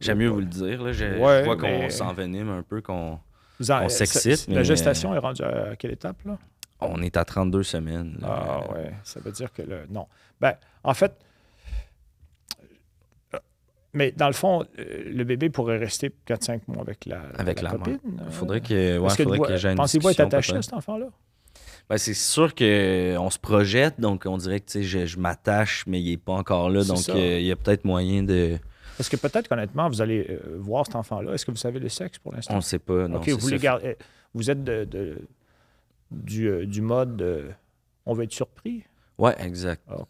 [0.00, 0.82] J'aime mieux vous le dire.
[0.82, 0.90] Là.
[0.92, 3.20] Je, je Ouais, vois qu'on mais- s'envenime un peu, qu'on
[3.88, 6.36] s'excite, La gestation est rendue à quelle étape, là?
[6.80, 8.16] On est à 32 semaines.
[8.20, 8.28] là.
[8.66, 9.86] Ah ouais, ça veut dire que le.
[9.90, 10.06] Non.
[10.40, 11.12] Ben, en fait.
[13.34, 13.38] euh,
[13.94, 17.70] Mais dans le fond, euh, le bébé pourrait rester 4-5 mois avec la, Avec la
[17.70, 17.98] copine.
[18.04, 21.06] Il euh, faudrait que, ouais, que faudrait que Pensez-vous être attaché à cet enfant-là?
[21.88, 25.84] Ben, c'est sûr qu'on se projette, donc on dirait que tu sais, je, je m'attache,
[25.86, 26.84] mais il n'est pas encore là.
[26.84, 28.58] Donc euh, il y a peut-être moyen de.
[28.98, 31.32] Parce que peut-être qu'honnêtement, vous allez euh, voir cet enfant-là.
[31.32, 32.52] Est-ce que vous savez le sexe pour l'instant?
[32.54, 33.08] On ne sait pas.
[33.08, 33.96] Non, vous, les gardez-
[34.34, 35.18] vous êtes de, de-
[36.10, 37.50] du, euh, du mode euh,
[38.06, 38.84] on va être surpris?
[39.18, 39.82] Ouais, exact.
[39.88, 40.04] On,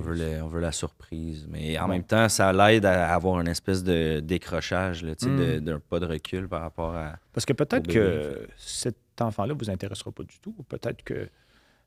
[0.00, 1.46] veut on veut la surprise.
[1.50, 5.30] Mais en même temps, ça l'aide à avoir une espèce de décrochage, là, tu sais,
[5.30, 5.64] de- Mm.
[5.64, 7.16] d'un pas de recul par rapport à.
[7.34, 10.54] Parce que peut-être que cet enfant-là ne vous intéressera pas du tout.
[10.58, 11.28] Ou Peut-être que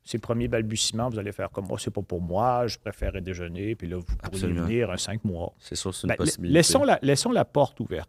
[0.04, 3.74] ses premiers balbutiements, vous allez faire comme moi, c'est pas pour moi, je préférerais déjeuner,
[3.74, 4.62] puis là, vous pourriez Absolument.
[4.66, 5.52] venir un cinq mois.
[5.58, 6.54] C'est sûr, c'est une Ben, possibilité.
[6.54, 8.08] laissons, la, laissons la porte ouverte.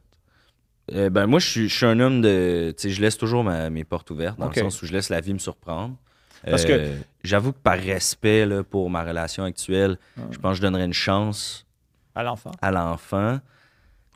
[0.91, 2.73] Euh, ben, moi, je suis, je suis un homme de.
[2.77, 5.09] Tu sais, je laisse toujours ma- mes portes ouvertes, dans le sens où je laisse
[5.09, 5.95] la vie me surprendre.
[6.45, 9.97] Parce Euh, J'avoue que par respect là, pour ma relation actuelle,
[10.31, 11.65] je pense que je donnerais une chance
[12.15, 12.51] À l'enfant.
[12.61, 13.39] à l'enfant.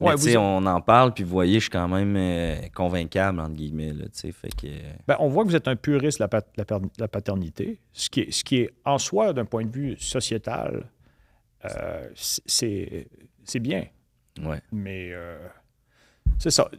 [0.01, 3.53] Ouais, vous- on en parle, puis vous voyez, je suis quand même euh, convaincable, entre
[3.55, 3.93] guillemets.
[3.93, 4.67] Là, tu sais, fait que,
[5.07, 8.19] Ben, on voit que vous êtes un puriste de la, pat- la paternité, ce qui
[8.21, 10.89] est, ce qui est en soi, d'un point de vue sociétal,
[11.65, 13.07] euh, c'est
[13.45, 13.85] c'est bien.
[14.43, 14.61] ouais.
[14.73, 15.39] Mais euh,
[16.39, 16.69] c'est ça.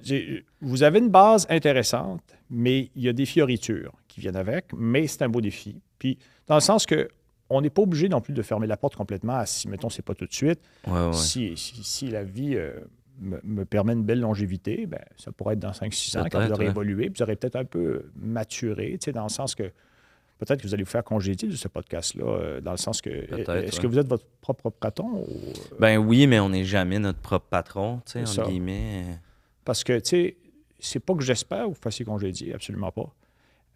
[0.60, 5.06] Vous avez une base intéressante, mais il y a des fioritures qui viennent avec, mais
[5.06, 5.80] c'est un beau défi.
[5.98, 7.08] Puis, dans le sens que
[7.50, 10.04] on n'est pas obligé non plus de fermer la porte complètement à si, mettons, c'est
[10.04, 10.60] pas tout de suite.
[10.86, 11.12] Ouais, ouais.
[11.14, 12.72] Si, si, si la vie euh,
[13.20, 16.52] me, me permet une belle longévité, ben, ça pourrait être dans 5-6 ans, quand vous
[16.52, 16.70] aurez ouais.
[16.70, 19.62] évolué, puis vous aurez peut-être un peu maturé, tu sais, dans le sens que
[20.38, 23.10] peut-être que vous allez vous faire congédier de ce podcast-là, euh, dans le sens que
[23.10, 23.82] est-ce ouais.
[23.82, 25.24] que vous êtes votre propre patron?
[25.26, 29.04] ou- Ben oui, mais on n'est jamais notre propre patron, tu sais, entre guillemets.
[29.68, 30.36] Parce que, tu sais,
[30.78, 33.14] c'est pas que j'espère que vous fassiez congédier, absolument pas.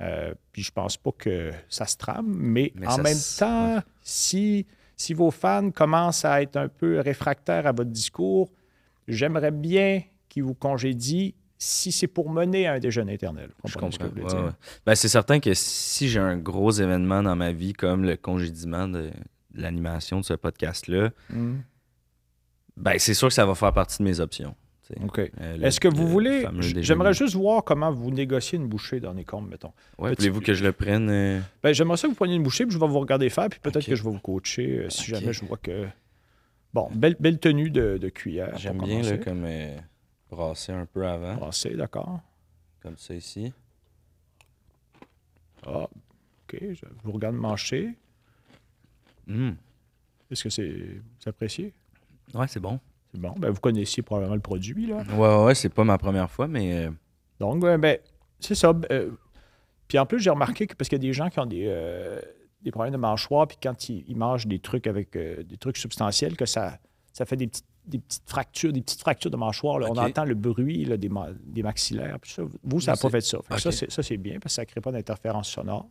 [0.01, 4.65] Euh, puis je pense pas que ça se trame, mais, Mais en même temps, si,
[4.97, 8.51] si vos fans commencent à être un peu réfractaires à votre discours,
[9.07, 10.01] j'aimerais bien
[10.31, 11.29] qu'ils vous congédient
[11.59, 13.51] si c'est pour mener à un déjeuner éternel.
[13.67, 14.07] Je comprends.
[14.07, 14.51] ouais, ouais.
[14.87, 18.89] Ben, c'est certain que si j'ai un gros événement dans ma vie, comme le congédiement
[18.89, 19.11] de,
[19.51, 21.57] de l'animation de ce podcast-là, Hmm,
[22.79, 24.57] ben c'est sûr que ça va faire partie de mes options.
[24.91, 26.47] Euh, Est-ce que vous le voulez...
[26.83, 29.73] J'aimerais juste voir comment vous négociez une bouchée dans les combes, mettons.
[29.99, 32.43] Ouais, Petit- voulez-vous que je le prenne euh, Ben, j'aimerais ça que vous preniez une
[32.43, 34.91] bouchée, puis je vais vous regarder faire, puis peut-être que je vais vous coacher euh,
[34.91, 35.87] si jamais je vois que.
[36.75, 38.59] Bon, belle, belle tenue de, de cuillère.
[38.59, 39.47] J'aime bien là, comme
[40.31, 42.21] brasser un peu avant, Brasser, d'accord.
[42.83, 43.53] comme ça ici.
[45.67, 46.57] Ah, OK.
[46.61, 47.91] Je vous regarde marcher.
[49.29, 49.55] Hum.
[50.31, 50.69] Est-ce que c'est.
[50.71, 51.73] Vous appréciez?
[52.35, 52.81] Ouais, c'est bon.
[53.15, 53.35] Bon.
[53.39, 55.03] Ben, vous connaissiez probablement le produit, là.
[55.17, 56.91] Ouais, ouais, c'est pas ma première fois, mais euh,
[57.41, 57.99] Donc, ben,
[58.41, 58.73] c'est ça.
[58.91, 59.11] euh,
[59.89, 61.65] puis en plus, j'ai remarqué que parce qu'il y a des gens qui ont des,
[61.67, 62.21] euh,
[62.63, 66.37] des problèmes de mâchoire, puis quand ils, ils mangent des trucs avec des trucs substantiels,
[66.37, 66.79] que ça,
[67.13, 69.79] ça fait des petites, des petites fractures, des petites fractures de mâchoire.
[69.79, 69.89] là.
[69.91, 71.11] On entend le bruit là, des,
[71.45, 72.19] des maxillaires.
[72.21, 73.39] Puis ça, vous, ça n'a pas fait ça.
[73.43, 75.89] Fait Ça, c'est bien parce que ça ne crée pas d'interférence sonore.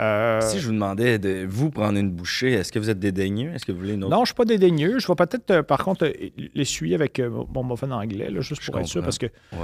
[0.00, 3.52] Euh, si je vous demandais de vous prendre une bouchée, est-ce que vous êtes dédaigneux?
[3.52, 4.10] Est-ce que vous voulez une autre?
[4.10, 4.98] Non, je ne suis pas dédaigneux.
[4.98, 7.20] Je vais peut-être, euh, par contre, euh, l'essuyer avec
[7.52, 9.58] mon muffin anglais, là, juste Je pour être sûr, parce que Ouais,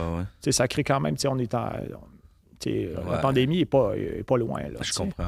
[0.44, 0.52] ouais.
[0.52, 1.70] ça crée quand même, on est en.
[2.66, 4.60] La pandémie n'est pas, est pas loin.
[4.62, 5.24] Là, Je comprends.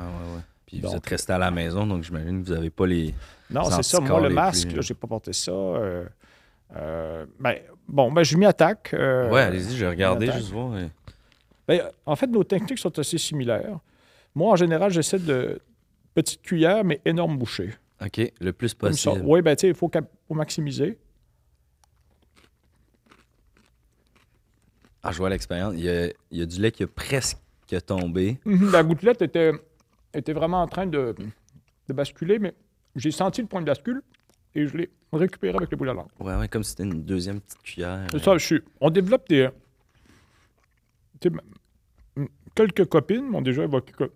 [0.66, 3.14] Puis Donc, vous êtes resté à la maison, donc j'imagine que vous n'avez pas les.
[3.51, 4.01] Non, c'est ça.
[4.01, 5.53] Moi, le masque, plus- là, j'ai pas porté ça.
[6.73, 7.55] ben,
[7.88, 8.90] bon, ben, je m'y attaque.
[8.92, 10.73] ouais, allez-y, je vais regarder, juste voir.
[11.66, 13.79] ben, en fait, nos techniques sont assez similaires.
[14.38, 15.59] Moi, en général, j'essaie de
[16.14, 17.74] petite cuillère, mais énorme bouchée.
[18.01, 19.20] OK, le plus possible.
[19.24, 19.90] Oui, ben, tu sais, il faut,
[20.31, 20.96] maximiser.
[25.03, 25.74] Ah, je vois l'expérience.
[25.77, 27.38] Il y a, il y a du lait qui a presque
[27.85, 28.38] tombé.
[28.44, 29.51] Mhm, La gouttelette était,
[30.14, 31.16] était vraiment en train de,
[31.88, 32.55] de basculer, mais
[32.94, 34.03] j'ai senti le point de bascule
[34.55, 36.11] et je l'ai récupéré avec le bout de la langue.
[36.20, 38.07] Ouais, ouais, comme si c'était une deuxième petite cuillère.
[38.12, 38.61] C'est ça, je suis.
[38.81, 39.48] On développe des.
[42.55, 44.12] quelques copines m'ont déjà évoqué que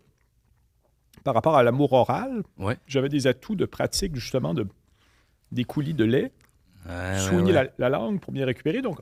[1.25, 2.77] par rapport à l'amour oral, Ouais.
[2.87, 4.67] j'avais des atouts de pratique justement de
[5.53, 6.33] des coulis de lait,
[6.89, 7.65] Ouais, soigner ouais.
[7.79, 8.81] La, la langue pour bien récupérer.
[8.83, 8.99] Donc,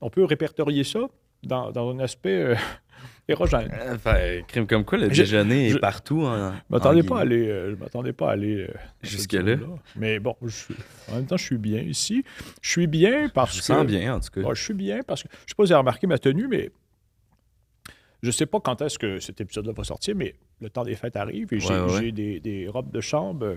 [0.00, 1.00] on peut répertorier ça
[1.44, 2.54] dans, dans un aspect euh,
[3.28, 3.70] érogène.
[3.72, 4.16] Euh, Enfin,
[4.48, 6.22] crime comme quoi, le Je- déjeuner je- est partout.
[6.22, 9.56] En, Je m'attendais en pas à aller, euh, je m'attendais pas à aller euh, Jusque-là.
[9.94, 10.72] Mais bon, je
[11.12, 12.24] en même temps, je suis bien ici.
[12.62, 14.54] Je suis bien parce Je que vous sens bien, en tout cas.
[14.54, 16.70] Je suis bien parce que je sais pas si vous avez remarqué ma tenue, mais
[18.22, 21.16] je sais pas quand est-ce que cet épisode-là va sortir, mais le temps des fêtes
[21.16, 22.00] arrive et j'ai Ouais, ouais.
[22.00, 23.56] j'ai des, des robes de chambre euh,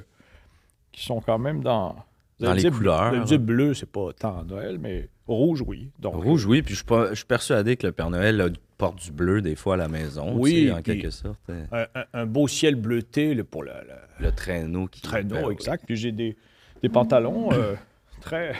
[0.91, 1.95] qui sont quand même dans.
[2.37, 3.37] Dans les couleurs, allez ouais.
[3.37, 5.89] bleu, c'est pas tant Noël, mais rouge, oui.
[5.99, 8.49] Donc, Rouge, oui, puis je suis, pas- je suis persuadé que le Père Noël là,
[8.77, 10.33] porte du bleu des fois à la maison.
[10.37, 11.39] Oui, tu sais, en quelque sorte.
[11.49, 13.71] euh, Un, un- un beau ciel bleuté là, pour le,
[14.19, 15.01] le Le traîneau qui.
[15.01, 15.53] traîneau, oui.
[15.53, 15.85] exact.
[15.87, 16.35] Puis j'ai des,
[16.81, 17.75] des pantalons euh,
[18.19, 18.53] très.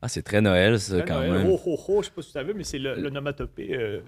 [0.00, 1.32] Ah, c'est très Noël, ça, très quand Noël.
[1.32, 1.46] même.
[1.50, 4.00] Oh, oh, oh, je sais pas si vous savez, mais c'est le- l'onomatopée euh,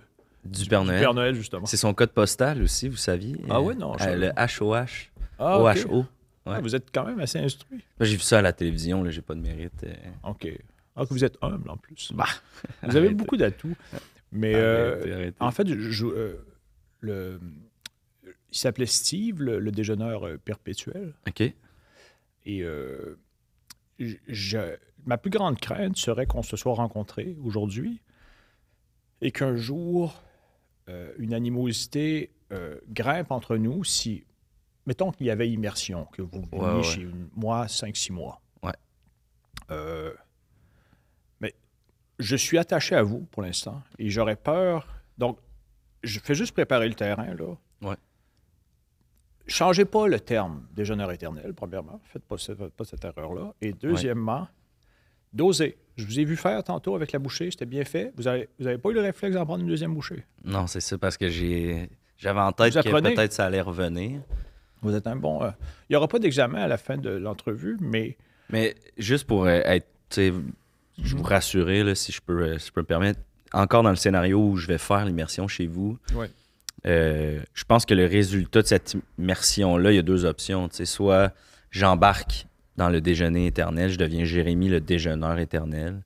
[0.44, 1.00] Du Père du Noël.
[1.00, 1.66] Père Noël, justement.
[1.66, 3.37] C'est son code postal aussi, vous saviez?
[3.48, 5.11] Ah ouais, non, je euh, le HOH.
[5.38, 5.87] Ah, ok.
[5.88, 6.04] OHO.
[6.46, 7.78] Ah, vous êtes quand même assez instruit.
[7.98, 9.85] Moi, J'ai vu ça à la télévision, là, j'ai pas de mérite.
[9.85, 9.94] euh.
[10.30, 10.46] OK.
[10.96, 12.12] Ah, que vous êtes humble en plus.
[12.14, 12.26] Bah,
[12.83, 13.74] vous avez beaucoup d'atouts.
[14.30, 16.46] Mais euh, Arrêtez, en fait, je, euh,
[17.00, 17.40] le,
[18.52, 21.14] il s'appelait Steve, le, le déjeuneur perpétuel.
[21.26, 21.40] OK.
[22.46, 23.18] Et euh,
[23.98, 24.76] je- je-
[25.07, 28.00] ma plus grande crainte serait qu'on se soit rencontrés aujourd'hui
[29.22, 30.22] et qu'un jour,
[30.88, 34.24] euh, une animosité euh, grimpe entre nous si,
[34.86, 36.82] mettons qu'il y avait immersion, que vous veniez Ouais, ouais.
[36.82, 38.40] chez moi 5-6 mois.
[38.62, 38.72] Ouais.
[39.70, 40.12] Euh,
[41.40, 41.54] mais
[42.18, 44.88] je suis attaché à vous pour l'instant et j'aurais peur.
[45.16, 45.38] Donc,
[46.02, 47.56] je fais juste préparer le terrain, là.
[47.82, 47.96] Ouais.
[49.46, 52.00] Changez pas le terme déjeuneur éternel, premièrement.
[52.04, 53.54] Faites pas, faites pas cette erreur-là.
[53.60, 54.48] Et deuxièmement,
[55.34, 55.76] dosez.
[55.96, 58.12] Je vous ai vu faire tantôt avec la bouchée, c'était bien fait.
[58.16, 60.24] Vous n'avez vous avez pas eu le réflexe d'en prendre une deuxième bouchée?
[60.44, 63.14] Non, c'est ça, parce que j'ai j'avais en tête Vous que apprenez?
[63.14, 64.20] peut-être ça allait revenir.
[64.82, 65.42] Vous êtes un bon.
[65.42, 65.50] euh,
[65.88, 68.16] Il n'y aura pas d'examen à la fin de l'entrevue, mais
[68.50, 72.72] Mais juste pour euh, être, je vous rassurer, là, si, je peux, euh, si je
[72.72, 73.20] peux me permettre,
[73.52, 76.28] encore dans le scénario où je vais faire l'immersion chez vous, Ouais.
[76.84, 80.68] je pense que le résultat de cette immersion-là, il y a deux options.
[80.84, 81.32] Soit
[81.70, 86.02] j'embarque dans le déjeuner éternel, je deviens Jérémy le déjeuneur éternel,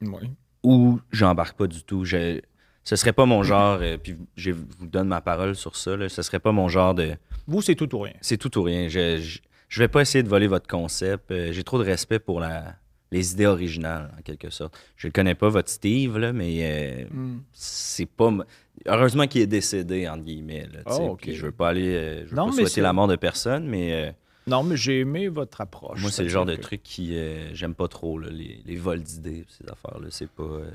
[0.00, 0.30] oui.
[0.62, 2.04] ou j'embarque pas du tout.
[2.04, 2.40] Je,
[2.84, 6.08] ce serait pas mon genre, euh, puis je vous donne ma parole sur ça, là,
[6.08, 7.14] ce serait pas mon genre de...
[7.46, 8.14] vous, c'est tout ou rien.
[8.20, 8.88] C'est tout ou rien.
[8.88, 11.30] Je, je, je vais pas essayer de voler votre concept.
[11.30, 12.74] Euh, J'ai trop de respect pour la,
[13.10, 14.76] les idées originales, en quelque sorte.
[14.96, 17.04] Je le connais pas, votre Steve, là, mais euh,
[17.52, 18.30] c'est pas.
[18.86, 20.66] Heureusement qu'il est décédé, entre guillemets.
[20.72, 21.94] Là, Oh, puis je veux pas aller.
[21.94, 24.14] euh, je veux Non, pas souhaiter la mort de personne, mais
[24.46, 26.00] Non, mais j'ai aimé votre approche.
[26.00, 27.16] moi, c'est le genre de truc qui.
[27.16, 30.08] euh, J'aime pas trop, là, les, les vols d'idées, ces affaires-là.
[30.10, 30.42] C'est pas.
[30.42, 30.70] euh,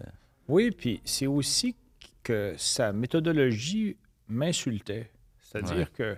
[0.48, 1.76] Oui, puis c'est aussi
[2.24, 3.98] que sa méthodologie
[4.30, 5.12] m'insultait.
[5.40, 5.88] C'est-à-dire Ouais.
[5.94, 6.18] que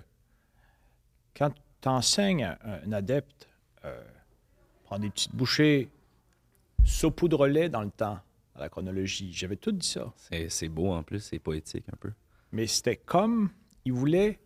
[1.36, 3.48] quand tu enseignes à un adepte,
[3.84, 4.00] euh,
[4.84, 5.88] prends des petites bouchées,
[6.84, 8.18] saupoudre-les dans le temps,
[8.54, 9.32] dans la chronologie.
[9.32, 10.12] J'avais tout dit ça.
[10.48, 12.12] c'est beau en plus, c'est poétique un peu.
[12.52, 13.50] Mais c'était comme,
[13.84, 14.38] il voulait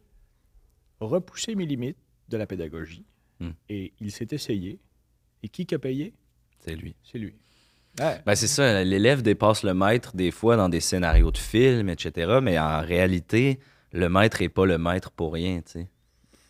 [1.01, 1.97] repousser mes limites
[2.29, 3.05] de la pédagogie.
[3.41, 3.51] Hmm.
[3.69, 4.79] Et il s'est essayé.
[5.43, 6.15] Et qui qui a payé?
[6.61, 6.95] C'est lui.
[7.03, 7.35] C'est lui.
[8.01, 8.21] Ouais.
[8.27, 12.39] Ben c'est ça, l'élève dépasse le maître des fois dans des scénarios de films, etc.
[12.43, 13.61] Mais en réalité,
[13.93, 15.89] le maître est pas le maître pour rien, tu sais.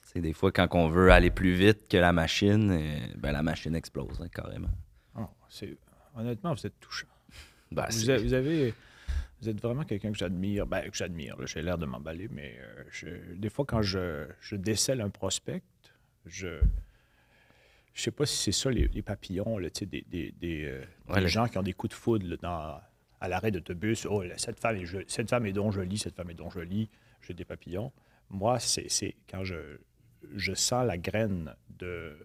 [0.04, 3.42] C'est des fois quand on veut aller plus vite que la machine, euh, ben la
[3.42, 4.70] machine explose hein, carrément.
[5.18, 5.76] Oh, c'est-
[6.16, 7.08] honnêtement, vous êtes touchant.
[7.72, 8.72] Ben, Vous, a- vous avez,
[9.40, 10.66] vous êtes vraiment quelqu'un que j'admire.
[10.66, 14.56] Ben, que j'admire, j'ai l'air de m'emballer, mais euh, je- des fois, quand je, je
[14.56, 15.62] décèle un prospect,
[16.26, 16.60] je
[17.92, 21.16] je sais pas si c'est ça, les, les papillons, là, des, des, des, euh, Ouais,
[21.16, 22.80] des le- gens qui ont des coups de foudre là, dans,
[23.20, 24.04] à l'arrêt d'autobus.
[24.06, 26.88] Oh, là, cette femme est, cette femme est donc jolie, cette femme est donc jolie.
[27.22, 27.92] J'ai des papillons.
[28.30, 29.78] Moi, c'est c'est quand je,
[30.34, 32.16] je sens la graine de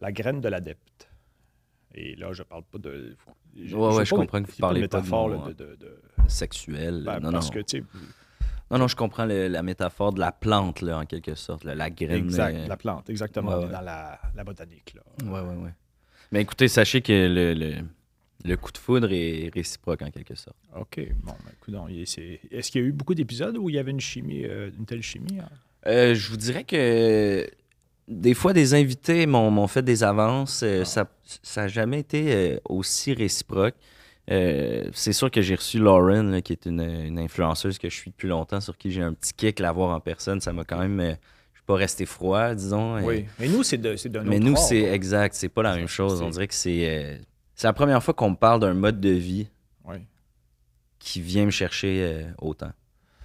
[0.00, 1.09] la graine de l'adepte.
[1.94, 3.16] Et là, je parle pas de.
[3.56, 5.38] je- Ouais, ouais, sais je pas- comprends que vous pas parlez pas de métaphore là,
[5.48, 5.98] de, de- de-
[6.28, 7.02] sexuel.
[7.04, 7.52] ben, non, parce non.
[7.52, 7.84] que, tu sais,
[8.70, 11.64] non, non, je comprends le- la métaphore de la plante, là, en quelque sorte.
[11.64, 12.24] là, la graine.
[12.26, 13.72] exact, euh, la plante, exactement, ouais, ouais.
[13.72, 14.94] dans la, la botanique.
[14.94, 15.02] Là.
[15.30, 15.74] Ouais, ouais, ouais.
[16.30, 17.82] Mais écoutez, sachez que le, le,
[18.44, 20.56] le coup de foudre est réciproque en quelque sorte.
[20.76, 21.32] OK, bon,
[21.68, 24.70] ben, est-ce qu'il y a eu beaucoup d'épisodes où il y avait une chimie, euh,
[24.78, 25.40] une telle chimie?
[25.40, 25.48] hein?
[25.86, 27.50] Euh, je vous dirais que
[28.10, 30.62] des fois, des invités m'ont fait des avances.
[30.64, 31.06] Euh, Ça
[31.56, 33.74] n'a jamais été euh, aussi réciproque.
[34.30, 37.94] Euh, c'est sûr que j'ai reçu Lauren, là, qui est une, une influenceuse que je
[37.94, 40.40] suis depuis longtemps, sur qui j'ai un petit kick la voir en personne.
[40.40, 41.00] Ça m'a quand même.
[41.00, 43.00] je suis pas resté froid, disons.
[43.04, 43.94] Oui, mais nous, c'est d'un
[44.24, 44.92] Mais autre nous, art, c'est là.
[44.92, 45.34] exact.
[45.34, 46.20] C'est pas la même chose.
[46.20, 47.20] On dirait que c'est.
[47.54, 49.48] c'est la première fois qu'on me parle d'un mode de vie
[49.84, 49.96] Oui.
[50.98, 52.72] qui vient me chercher autant,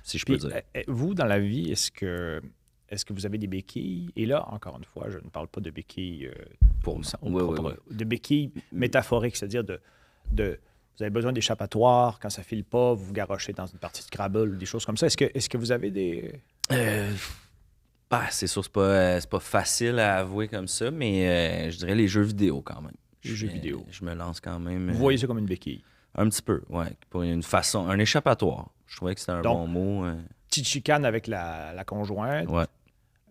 [0.04, 0.52] si je peux dire.
[0.88, 2.42] vous, dans la vie, est-ce que,
[2.90, 4.12] est que vous avez des béquilles?
[4.16, 6.32] Et là, encore une fois, je ne parle pas de béquilles, euh,
[6.84, 7.04] Pour ouais,
[7.44, 7.76] propre, ouais.
[7.92, 9.80] de béquilles métaphoriques, c'est-à-dire de,
[10.32, 10.60] de
[10.98, 14.06] vous avez besoin d'échappatoire, quand ça file pas, vous vous garochez dans une partie de
[14.06, 15.08] Scrabble ou des choses comme ça.
[15.08, 16.40] Est-ce que, est que vous avez des...
[16.72, 17.12] Euh,
[18.10, 21.28] bah, c'est sûr, c'est pas, euh, pas facile à avouer comme ça, mais
[21.68, 22.94] euh, je dirais les jeux vidéo quand même.
[23.24, 23.86] Les Je- jeux vidéo.
[23.92, 24.92] Je me lance quand même.
[24.92, 25.84] Vous voyez ça comme une béquille?
[26.18, 26.94] Un petit peu, ouais.
[27.10, 28.70] Pour une façon, un échappatoire.
[28.88, 30.06] Je trouvais que c'était un Donc, bon mot.
[30.56, 32.50] Petite chicane avec la, la conjointe.
[32.50, 32.64] ouais.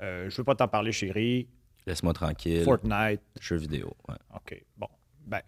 [0.02, 1.48] Euh, je veux pas t'en parler, chérie.
[1.86, 2.62] Laisse-moi tranquille.
[2.64, 3.22] Fortnite.
[3.40, 4.16] Jeux vidéo, ouais.
[4.34, 4.88] OK, bon.
[5.26, 5.40] Ben,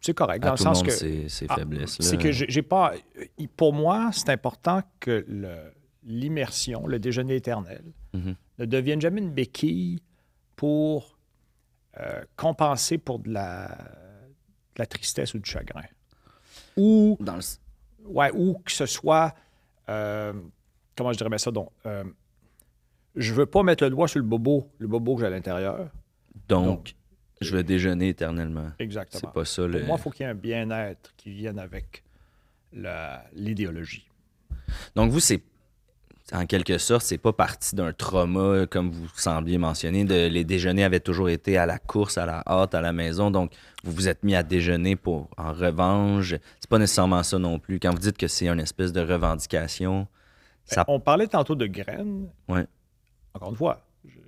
[0.00, 1.24] c'est correct, À dans le tout le sens monde, que...
[1.50, 1.86] Ah.
[1.86, 2.22] C'est là.
[2.22, 2.94] que j'ai pas.
[3.18, 5.26] euh, Pour moi, c'est important que
[6.04, 8.34] l'immersion, le déjeuner éternel, Mhm.
[8.60, 10.00] ne devienne jamais une béquille
[10.56, 11.18] pour
[12.00, 15.82] euh, compenser pour de la, de la tristesse ou du chagrin.
[16.78, 17.42] Ou, Dans le...
[18.06, 19.34] ouais, ou que ce soit.
[19.88, 20.32] Euh,
[20.96, 21.50] comment je dirais bien ça?
[21.50, 22.04] Donc, euh,
[23.16, 25.88] je veux pas mettre le doigt sur le bobo, le bobo que j'ai à l'intérieur.
[26.48, 26.94] Donc, Donc,
[27.40, 28.70] je vais déjeuner éternellement.
[28.78, 29.20] Exactement.
[29.20, 29.78] C'est pas ça le.
[29.78, 32.04] Pour moi, il faut qu'il y ait un bien-être qui vienne avec
[33.32, 34.08] l'idéologie.
[34.94, 35.42] Donc, vous, c'est.
[36.32, 40.04] En quelque sorte, c'est pas parti d'un trauma, comme vous sembliez mentionner.
[40.04, 43.30] De, les déjeuners avaient toujours été à la course, à la hâte, à la maison.
[43.30, 43.52] Donc,
[43.84, 46.34] vous vous êtes mis à déjeuner pour en revanche.
[46.60, 47.80] C'est pas nécessairement ça non plus.
[47.80, 50.06] Quand vous dites que c'est une espèce de revendication,
[50.64, 50.84] ça.
[50.88, 52.28] On parlait tantôt de graines.
[52.48, 52.66] Ouais.
[53.34, 54.18] Encore une fois, je-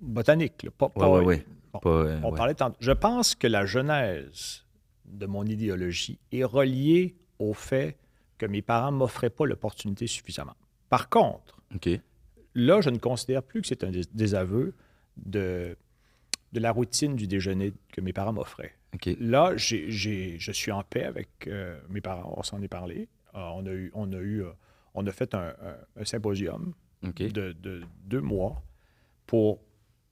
[0.00, 1.46] botanique, là, pas, pas- ouais, ouais.
[1.72, 2.76] bon, Pas, euh, on parlait tantôt.
[2.80, 4.64] Je pense que la genèse
[5.04, 7.96] de mon idéologie est reliée au fait
[8.36, 10.54] que mes parents ne m'offraient pas l'opportunité suffisamment.
[10.88, 11.60] Par contre,
[12.54, 14.74] là, je ne considère plus que c'est un dés- désaveu
[15.16, 15.76] de,
[16.52, 18.74] de la routine du déjeuner que mes parents m'offraient.
[19.20, 22.34] Là, je suis en paix avec euh, mes parents.
[22.36, 23.08] On s'en est parlé.
[23.34, 24.50] Euh, on, a eu, on, a eu, euh,
[24.94, 26.72] on a fait un, un- un symposium
[27.30, 28.62] de, de deux mois
[29.26, 29.60] pour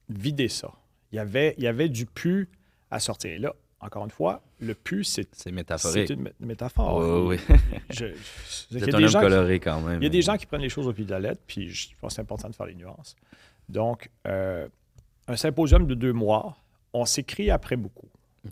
[0.09, 0.71] vider ça.
[1.11, 2.49] Il y avait, il y avait du pu
[2.91, 3.39] à sortir.
[3.39, 3.55] Là,
[3.87, 6.09] encore une fois, le pu, c'est C'est c'est métaphorique.
[6.11, 7.01] une mé- métaphore.
[7.31, 7.37] Je-
[7.89, 8.05] je-
[8.71, 10.01] Vous êtes un des homme qui- coloré quand même.
[10.01, 11.69] il y a des gens qui prennent les choses au pied de la lettre, puis
[11.69, 13.15] je pense que c'est important de faire les nuances.
[13.69, 14.67] Donc, euh,
[15.27, 16.57] un symposium de deux mois,
[16.93, 18.07] on s'écrit après beaucoup.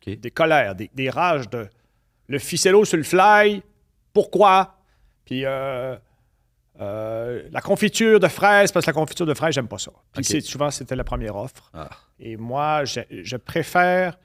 [0.06, 1.68] Des colères, des, des rages de
[2.28, 3.62] le ficello sur le fly,
[4.12, 4.78] pourquoi?
[5.24, 5.96] Puis euh,
[6.82, 9.92] euh, la confiture de fraises, parce que la confiture de fraises, j'aime pas ça.
[10.14, 11.70] Puis c'est- souvent, c'était la première offre.
[11.74, 11.90] Ah.
[12.20, 14.18] Et moi, je, je préfère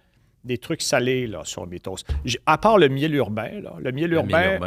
[0.44, 2.08] des trucs salés là, sur mes toasts.
[2.24, 4.58] J'ai- À part le miel urbain, là, le miel Le urbain,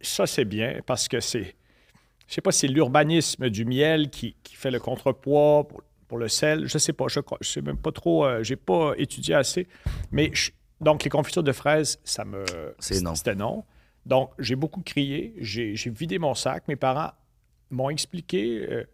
[0.00, 1.54] ça, c'est bien parce que c'est.
[2.28, 6.28] Je sais pas c'est l'urbanisme du miel qui, qui fait le contrepoids pour, pour le
[6.28, 6.66] sel.
[6.66, 7.06] Je sais pas.
[7.08, 8.24] Je ne sais même pas trop.
[8.26, 9.66] euh, J'ai pas étudié assez.
[10.10, 12.44] Mais je- donc, les confitures de fraises, ça me.
[12.78, 13.14] C'est non.
[13.14, 13.64] C'était non.
[14.04, 15.34] Donc, j'ai beaucoup crié.
[15.38, 16.66] J'ai j'ai vidé mon sac.
[16.68, 17.12] Mes parents
[17.70, 18.84] m'ont expliqué euh,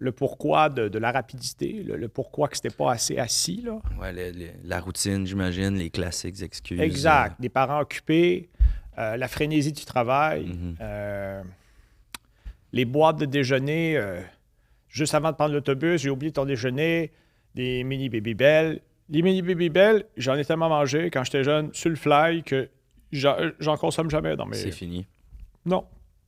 [0.00, 3.62] le pourquoi de, de la rapidité, le, le pourquoi que c'était pas assez assis.
[3.62, 3.78] Là.
[4.00, 4.32] Ouais,
[4.64, 6.80] la routine, j'imagine, les classiques excuses.
[6.80, 7.40] Exact.
[7.40, 8.48] Des parents occupés,
[8.98, 10.76] euh, la frénésie du travail, Mhm.
[10.80, 11.42] euh,
[12.72, 13.96] les boîtes de déjeuner.
[13.96, 14.20] euh,
[14.88, 17.12] juste avant de prendre l'autobus, j'ai oublié ton déjeuner,
[17.54, 18.80] des mini baby bell.
[19.08, 22.68] Les mini baby bell, j'en ai tellement mangé quand j'étais jeune sur le fly que
[23.12, 24.56] j'en consomme jamais dans mes.
[24.56, 25.06] C'est fini.
[25.66, 25.84] Non.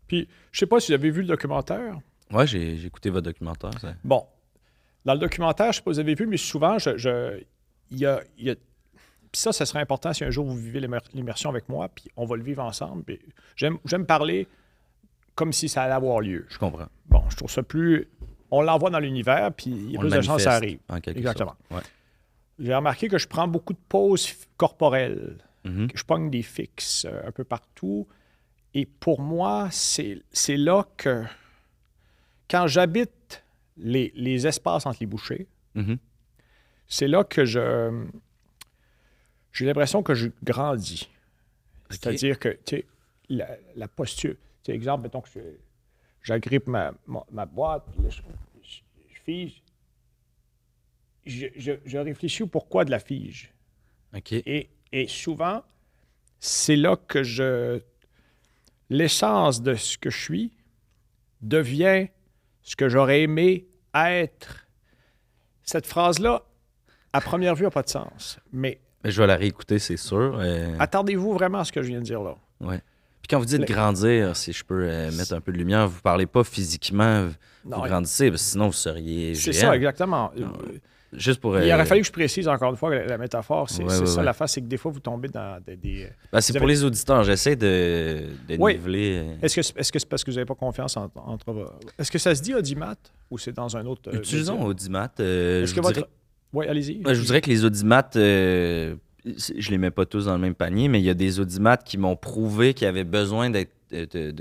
[0.08, 1.98] Puis, je sais pas si vous avez vu le documentaire.
[2.32, 3.70] Ouais, j'ai écouté votre documentaire.
[3.80, 3.94] ça.
[4.04, 4.26] Bon,
[5.04, 7.42] dans le documentaire, je ne sais pas si vous avez vu, mais souvent, je, je-
[7.90, 10.56] il y a, il y a- Puis ça, ça serait important si un jour vous
[10.56, 13.04] vivez l'immer- l'immersion avec moi, puis on va le vivre ensemble.
[13.56, 14.46] J'aime parler
[15.34, 16.44] comme si ça allait avoir lieu.
[16.50, 16.86] Je comprends.
[17.06, 18.08] Bon, je trouve ça plus...
[18.50, 20.78] On l'envoie dans l'univers, puis il y a On plus de chances que ça arrive.
[20.90, 21.54] En Exactement.
[21.70, 21.80] Ouais.
[22.58, 25.88] J'ai remarqué que je prends beaucoup de pauses corporelles, Mhm.
[25.90, 28.06] que je pogne des fixes euh, un peu partout.
[28.74, 31.22] Et pour moi, c'est c'est là que,
[32.52, 33.42] quand j'habite
[33.78, 35.96] les, les espaces entre les bouchées, Mhm.
[36.86, 38.04] c'est là que je
[39.52, 41.08] j'ai l'impression que je grandis.
[41.90, 42.86] C'est-à-dire que, tu sais,
[43.28, 44.34] la, la posture.
[44.62, 45.28] Tu sais, exemple, mettons que
[46.22, 48.20] j'agrippe ma, ma, ma boîte, là, je,
[48.62, 48.80] je-
[49.14, 49.62] je fige.
[51.26, 53.52] Je, je- je réfléchis au pourquoi de la fige.
[54.14, 54.32] OK.
[54.32, 55.62] Et, et souvent,
[56.38, 57.80] c'est là que je.
[58.90, 60.52] L'essence de ce que je suis
[61.40, 62.08] devient
[62.62, 64.66] ce que j'aurais aimé être.
[65.62, 66.42] Cette phrase-là,
[67.12, 68.38] à première vue, n'a pas de sens.
[68.53, 70.38] Mais je vais la réécouter, c'est sûr.
[70.40, 72.37] euh, attendez-vous vraiment à ce que je viens de dire là.
[72.61, 72.81] ouais.
[73.20, 76.01] Puis quand vous dites grandir, si je peux euh, mettre un peu de lumière, vous
[76.01, 80.33] parlez pas physiquement, vous Non, grandissez, sinon vous seriez c'est ça, exactement.
[80.37, 80.53] Non,
[81.12, 81.59] Juste pour...
[81.59, 83.83] Il euh, aurait fallu que je précise encore une fois que la, la métaphore, c'est
[83.85, 84.25] Ouais, c'est ouais, ça ouais.
[84.25, 85.77] la face, c'est que des fois, vous tombez dans des.
[85.77, 88.75] des- ben, c'est pour avez- les auditeurs, j'essaie de, de Oui.
[88.77, 89.22] niveler...
[89.22, 89.57] euh, Est-ce
[89.92, 91.70] que c'est parce que vous n'avez pas confiance en- entre.
[91.98, 92.94] Est-ce que ça se dit audimat
[93.31, 94.11] ou c'est dans un autre.
[94.11, 94.62] euh, Utilisons?
[94.64, 95.12] Audimat.
[95.20, 95.94] euh, Est-ce que votre.
[95.94, 96.09] dirais-
[96.55, 97.03] Oui, allez-y.
[97.07, 98.94] Je vous dirais que les audimat, euh,
[99.25, 101.77] je les mets pas tous dans le même panier, mais il y a des audimat
[101.77, 103.70] qui m'ont prouvé qu'il y avait besoin d'être,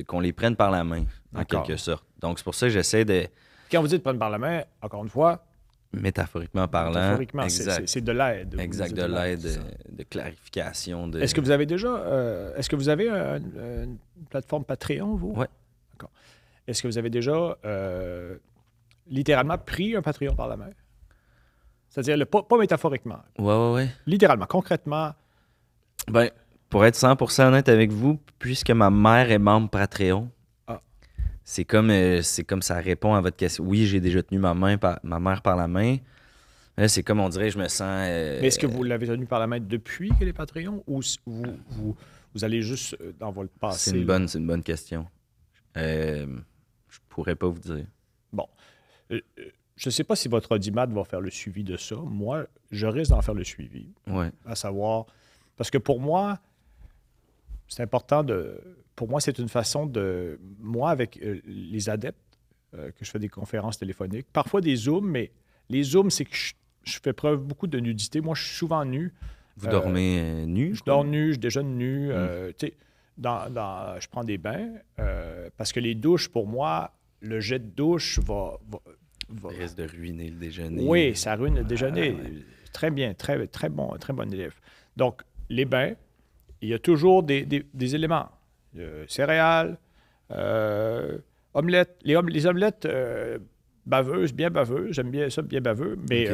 [0.08, 1.04] qu'on les prenne par la main,
[1.36, 2.06] en quelque sorte.
[2.22, 3.26] Donc c'est pour ça que j'essaie de,
[3.70, 5.44] Quand vous dites prendre par la main, encore une fois,
[5.94, 8.56] métaphoriquement parlant, métaphoriquement, c'est- de l'aide.
[8.60, 11.08] Exact, de l'aide, de, de clarification.
[11.08, 11.20] De...
[11.20, 11.90] Est-ce que vous avez déjà.
[11.90, 13.98] euh, Est-ce que vous avez un- une
[14.30, 15.34] plateforme Patreon, vous?
[15.34, 15.48] Ouais.
[15.94, 16.12] D'accord.
[16.68, 18.38] Est-ce que vous avez déjà euh,
[19.10, 20.70] littéralement pris un Patreon par la main?
[21.90, 23.90] C'est-à-dire, pas, pas métaphoriquement, Ouais, ouais, ouais.
[24.08, 25.12] littéralement, concrètement.
[26.08, 26.30] Ben,
[26.70, 30.30] pour être 100% honnête avec vous, puisque ma mère est membre Patreon.
[31.52, 33.66] C'est comme, euh, c'est comme ça répond à votre question.
[33.66, 35.98] Oui, j'ai déjà tenu ma, main par- ma mère par la main.
[36.78, 37.82] Là, c'est comme on dirait, je me sens.
[38.08, 41.02] euh, Mais est-ce que vous l'avez tenu par la main depuis qu'elle est Patreon ou
[41.26, 41.96] vous, vous,
[42.34, 43.90] vous allez juste euh, dans votre passé?
[43.92, 45.06] C'est une bonne, c'est une bonne question.
[45.76, 46.26] Euh,
[46.90, 47.86] je pourrais pas vous dire.
[49.12, 49.20] Euh,
[49.76, 51.98] Je ne sais pas si votre audimat va faire le suivi de ça.
[51.98, 53.90] Moi, je risque d'en faire le suivi.
[54.08, 54.32] Ouais.
[54.46, 55.06] à savoir.
[55.58, 56.40] Parce que pour moi,
[57.68, 58.58] c'est important de.
[58.96, 60.40] Pour moi, c'est une façon de.
[60.60, 62.18] Moi, avec euh, les adeptes,
[62.76, 64.28] euh, que je fais des conférences téléphoniques.
[64.32, 65.32] Parfois des Zooms, mais
[65.70, 68.22] les Zooms, c'est que je, je fais preuve beaucoup de nudité.
[68.22, 69.14] Moi, je suis souvent nu.
[69.58, 70.76] Vous Euh, dormez euh, nu?
[70.76, 72.12] Je dors nu, je déjeune nu.
[72.12, 72.74] euh, tu sais,
[73.18, 74.70] dans, dans- je prends des bains
[75.00, 78.58] euh, parce que les douches, pour moi, le jet de douche va.
[78.70, 80.84] va- risque de ruiner le déjeuner.
[80.86, 82.12] oui, ça ruine le déjeuner.
[82.12, 82.34] ouais.
[82.74, 84.54] Très bien, très, très bon, très bon élève.
[84.98, 85.94] Donc, les bains,
[86.62, 88.30] il y a toujours des, des- des éléments.
[88.78, 89.78] Euh, céréales,
[90.32, 91.18] euh,
[91.54, 91.98] omelettes.
[92.04, 93.38] Les, om- les omelettes euh,
[93.86, 94.94] baveuses, bien baveuses.
[94.94, 96.28] J'aime bien ça, bien baveux, mais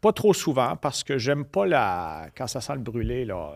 [0.00, 3.52] pas trop souvent parce que j'aime pas la quand ça sent le brûlé là,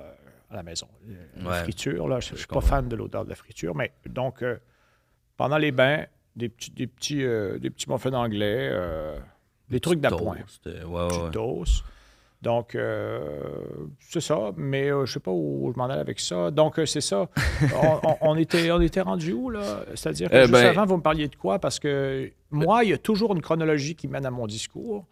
[0.51, 0.89] à la maison.
[1.37, 1.63] La Ouais.
[1.63, 4.43] friture, là, je ne suis pas fan de l'odeur de la friture, mais donc,
[5.37, 6.05] pendant les bains,
[6.37, 9.19] des petits, des petits, euh, des petits muffins anglais, euh,
[9.69, 11.31] des trucs d'appoint, ouais, ouais.
[12.41, 13.21] Donc, euh,
[13.99, 16.53] c'est ça, mais euh, je sais pas où je m'en allais avec ça.
[16.53, 17.29] Donc, euh, c'est ça.
[17.83, 19.81] on, on- on était, on était rendu où, là?
[19.97, 21.59] C'est-à-dire que Eh juste ben- avant, vous me parliez de quoi?
[21.59, 25.05] Parce que moi, il y a toujours une chronologie qui mène à mon discours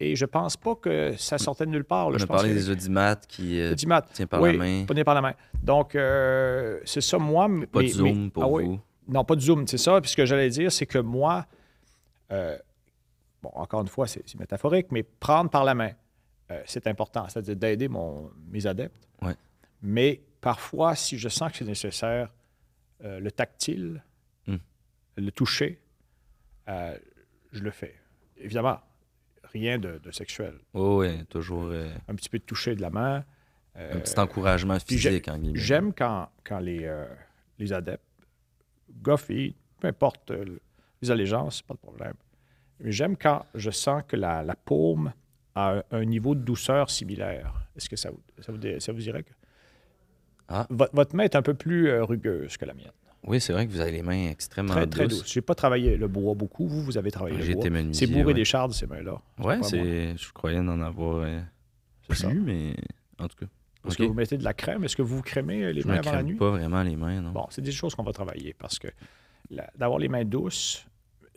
[0.00, 2.10] et je pense pas que ça sortait de nulle part.
[2.10, 2.16] là.
[2.16, 4.84] On Je a pense parlé que- des audimates qui euh, tient par oui, la main.
[4.84, 5.34] Prenez par la main.
[5.62, 7.46] Donc, euh, c'est ça, moi.
[7.46, 8.64] mais- Pas de zoom mais- pour ah oui.
[8.64, 8.80] vous.
[9.06, 10.00] Non, pas de zoom, c'est ça.
[10.00, 11.46] Puis ce que j'allais dire, c'est que moi,
[12.32, 12.58] euh,
[13.40, 15.90] bon, encore une fois, c'est métaphorique, mais prendre par la main,
[16.52, 17.28] euh, c'est important.
[17.28, 19.08] C'est-à-dire d'aider mon- mes adeptes.
[19.20, 19.34] Ouais.
[19.82, 22.32] Mais parfois, si je sens que c'est nécessaire,
[23.04, 24.02] euh, le tactile,
[24.46, 24.56] Hmm.
[25.16, 25.80] le toucher,
[26.68, 26.96] euh,
[27.52, 27.94] je le fais.
[28.36, 28.80] Évidemment,
[29.44, 30.54] rien de, de sexuel.
[30.74, 31.70] Oui, oui, toujours
[32.08, 33.24] Un petit peu de toucher de la main.
[33.74, 35.58] un petit encouragement physique, en guillemets.
[35.58, 36.90] J'aime quand, quand les,
[37.58, 38.02] les adeptes,
[39.00, 40.30] Goffy, peu importe
[41.00, 42.14] les allégeances, pas de problème.
[42.80, 45.12] Mais j'aime quand je sens que la, la paume
[45.54, 47.52] a un, un niveau de douceur similaire.
[47.76, 49.32] Est-ce que ça vous, ça vous, dé- ça vous dirait que.
[50.48, 50.66] Ah.
[50.70, 52.90] Votre, votre main est un peu plus euh, rugueuse que la mienne.
[53.24, 55.20] Oui, c'est vrai que vous avez les mains extrêmement Très, très douces.
[55.20, 55.32] douce.
[55.32, 56.66] Je n'ai pas travaillé le bois beaucoup.
[56.66, 57.92] Vous, vous avez travaillé J'ai le bois.
[57.92, 58.34] C'est bourré ouais.
[58.34, 59.20] des chardes, ces mains-là.
[59.62, 60.16] C'est.
[60.16, 61.40] Je croyais en avoir euh,
[62.10, 62.28] ça.
[62.28, 62.74] plus, mais
[63.18, 63.46] en tout cas.
[63.86, 64.84] Est-ce que vous mettez de la crème?
[64.84, 66.34] Est-ce que vous crémez euh, les Je mains avant la crème nuit?
[66.36, 67.30] pas vraiment les mains, non.
[67.32, 68.88] Bon, c'est des choses qu'on va travailler parce que
[69.76, 70.86] d'avoir les mains douces,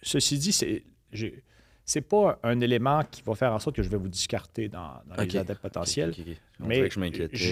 [0.01, 1.43] ceci dit, c'est j'ai-
[1.85, 4.93] c'est pas un élément qui va faire en sorte que je vais vous discarter dans,
[5.07, 5.31] dans Ok.
[5.33, 6.13] les adeptes potentiels.
[6.59, 6.89] Mais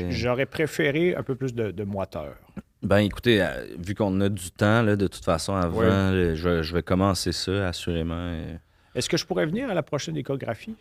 [0.10, 2.36] j'aurais préféré un peu plus de, de moiteur.
[2.82, 6.50] Ben écoutez, euh, vu qu'on a du temps, là, de toute façon, avant, là, je,
[6.50, 8.14] vais- je vais commencer ça, assurément.
[8.18, 8.56] euh.
[8.96, 10.76] Est-ce que je pourrais venir à la prochaine échographie?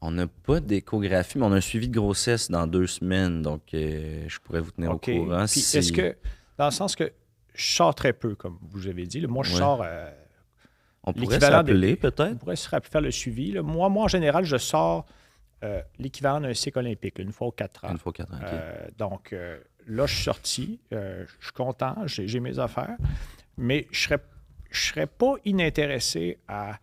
[0.00, 3.62] On n'a pas d'échographie, mais on a un suivi de grossesse dans deux semaines, donc
[3.74, 5.46] euh, je pourrais vous tenir au courant.
[5.46, 6.16] Si- est-ce que,
[6.58, 7.12] dans le sens que
[7.54, 9.58] je sors très peu, comme vous avez dit, là, moi je Ouais.
[9.58, 10.10] sors, euh,
[11.04, 12.38] on pourrait s'appeler on peut-être?
[12.38, 13.52] pourrait se faire le suivi.
[13.52, 13.62] là.
[13.62, 15.06] Moi, moi, en général, je sors
[15.62, 17.90] euh, l'équivalent d'un cycle olympique, une fois aux quatre ans.
[17.92, 18.38] Une fois quatre ans.
[18.38, 18.48] ok.
[18.52, 20.80] Euh, donc, euh, là, je suis sorti.
[20.90, 21.96] je suis content.
[22.06, 22.96] J'ai mes affaires.
[23.56, 24.18] Mais je serais,
[24.70, 26.78] je serais pas inintéressé à,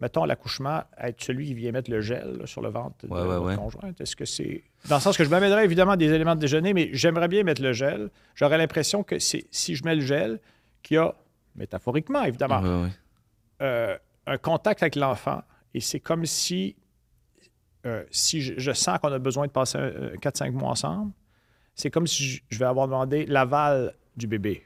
[0.00, 3.06] mettons, à l'accouchement, à être celui qui vient mettre le gel là, sur le ventre
[3.06, 4.00] de Ouais, ouais, conjointe.
[4.00, 4.64] Est-ce que c'est.
[4.88, 7.62] Dans le sens que je m'amènerais évidemment des éléments de déjeuner, mais j'aimerais bien mettre
[7.62, 8.10] le gel.
[8.34, 10.40] J'aurais l'impression que c'est si je mets le gel,
[10.82, 11.14] qu'il y a,
[11.54, 12.88] métaphoriquement évidemment.
[13.62, 13.96] Euh,
[14.26, 15.42] un contact avec l'enfant
[15.74, 16.76] et c'est comme si,
[17.86, 19.78] euh, si je, je sens qu'on a besoin de passer
[20.20, 21.12] 4-5 mois ensemble,
[21.74, 24.62] c'est comme si je, je vais avoir demandé l'aval du bébé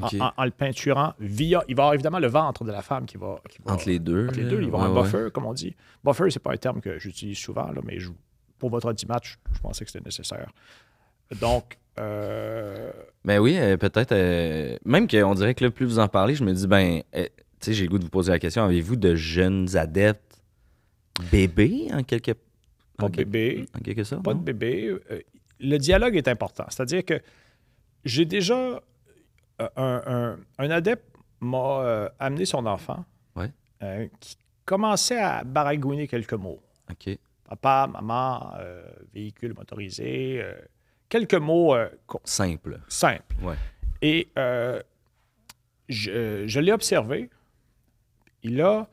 [0.00, 0.14] en- Ok.
[0.20, 1.62] en, en le peinturant via.
[1.68, 3.40] Il va y avoir évidemment le ventre de la femme qui va.
[3.48, 4.28] qui va- Entre les deux.
[4.28, 4.60] entre les deux.
[4.62, 5.02] Il va avoir ouais, un ouais.
[5.10, 5.74] buffer, comme on dit.
[6.04, 8.10] Buffer, c'est pas un terme que j'utilise souvent, là, mais je-
[8.58, 10.50] pour votre match, je pensais que c'était nécessaire.
[11.40, 12.90] Donc, euh,
[13.24, 14.12] Ben oui, euh, peut-être.
[14.12, 17.26] euh, même qu'on dirait que là, plus vous en parlez, je me dis, ben, euh,
[17.66, 20.40] sais, j'ai le goût de vous poser la question avez-vous de jeunes adeptes
[21.30, 22.32] bébés en quelque
[22.96, 24.24] pas en bébé, En quelque sorte.
[24.24, 24.88] pas de bébé.
[25.10, 25.20] Euh,
[25.60, 26.64] le dialogue est important.
[26.68, 27.20] C'est-à-dire que
[28.04, 28.80] j'ai déjà.
[29.60, 31.04] euh, Un, un- un adepte
[31.40, 33.04] m'a euh, amené son enfant
[33.36, 34.10] Ouais.
[34.20, 36.60] qui commençait à baragouiner quelques mots.
[36.90, 37.18] Ok.
[37.48, 38.52] Papa, maman,
[39.14, 40.42] véhicule motorisé,
[41.08, 42.80] quelques mots euh, co- Simple.
[42.88, 43.36] simples.
[43.42, 43.54] Ouais.
[44.02, 44.28] Et
[45.88, 47.30] je, je l'ai observé.
[48.46, 48.88] Et là,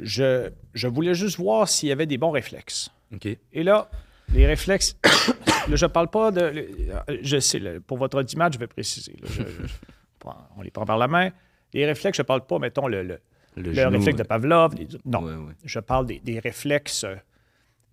[0.00, 2.90] je, je voulais juste voir s'il y avait des bons réflexes.
[3.14, 3.26] Ok.
[3.52, 3.88] Et là,
[4.32, 4.96] les réflexes,
[5.68, 6.40] là, je parle pas de.
[6.40, 9.12] le- Je sais, là, pour votre audimat, je vais préciser.
[9.22, 9.72] là, je- je-
[10.18, 11.30] prends- on les prend par la main.
[11.72, 13.20] Les réflexes, je parle pas, mettons, le, le-
[13.56, 14.74] Le, genou, réflexe de Pavlov.
[14.74, 15.54] les- non, Ouais, ouais.
[15.64, 17.16] je parle des, des réflexes, euh,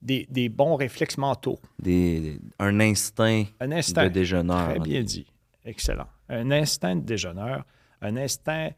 [0.01, 1.59] des, des bons réflexes mentaux.
[1.80, 4.03] Des, un instinct Un instinct.
[4.05, 4.70] de déjeuneur.
[4.70, 5.26] Très bien dit.
[5.66, 6.07] Excellent.
[6.30, 7.64] Un instinct de déjeuneur,
[8.01, 8.72] un instinct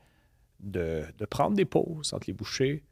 [0.60, 2.84] de, de prendre des pauses entre les bouchées.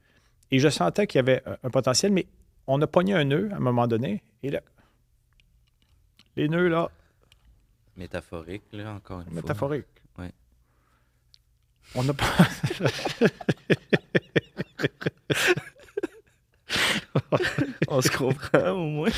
[0.52, 2.28] Et je sentais qu'il y avait un, un potentiel, mais
[2.68, 4.24] on a pogné un nœud à un moment donné.
[4.44, 4.62] Et là,
[6.36, 6.90] les nœuds, là,
[7.96, 9.36] Métaphorique, là, encore une fois.
[9.36, 9.86] métaphorique.
[10.18, 10.32] Ouais.
[11.96, 12.26] On n'a pas.
[17.88, 19.10] On se comprend au moins.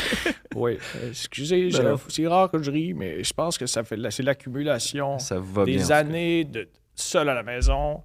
[0.55, 0.77] oui,
[1.07, 5.17] excusez, Ben c'est rare que je ris, mais je pense que ça fait c'est l'accumulation
[5.55, 5.63] bien.
[5.65, 8.03] des années de seul à la maison,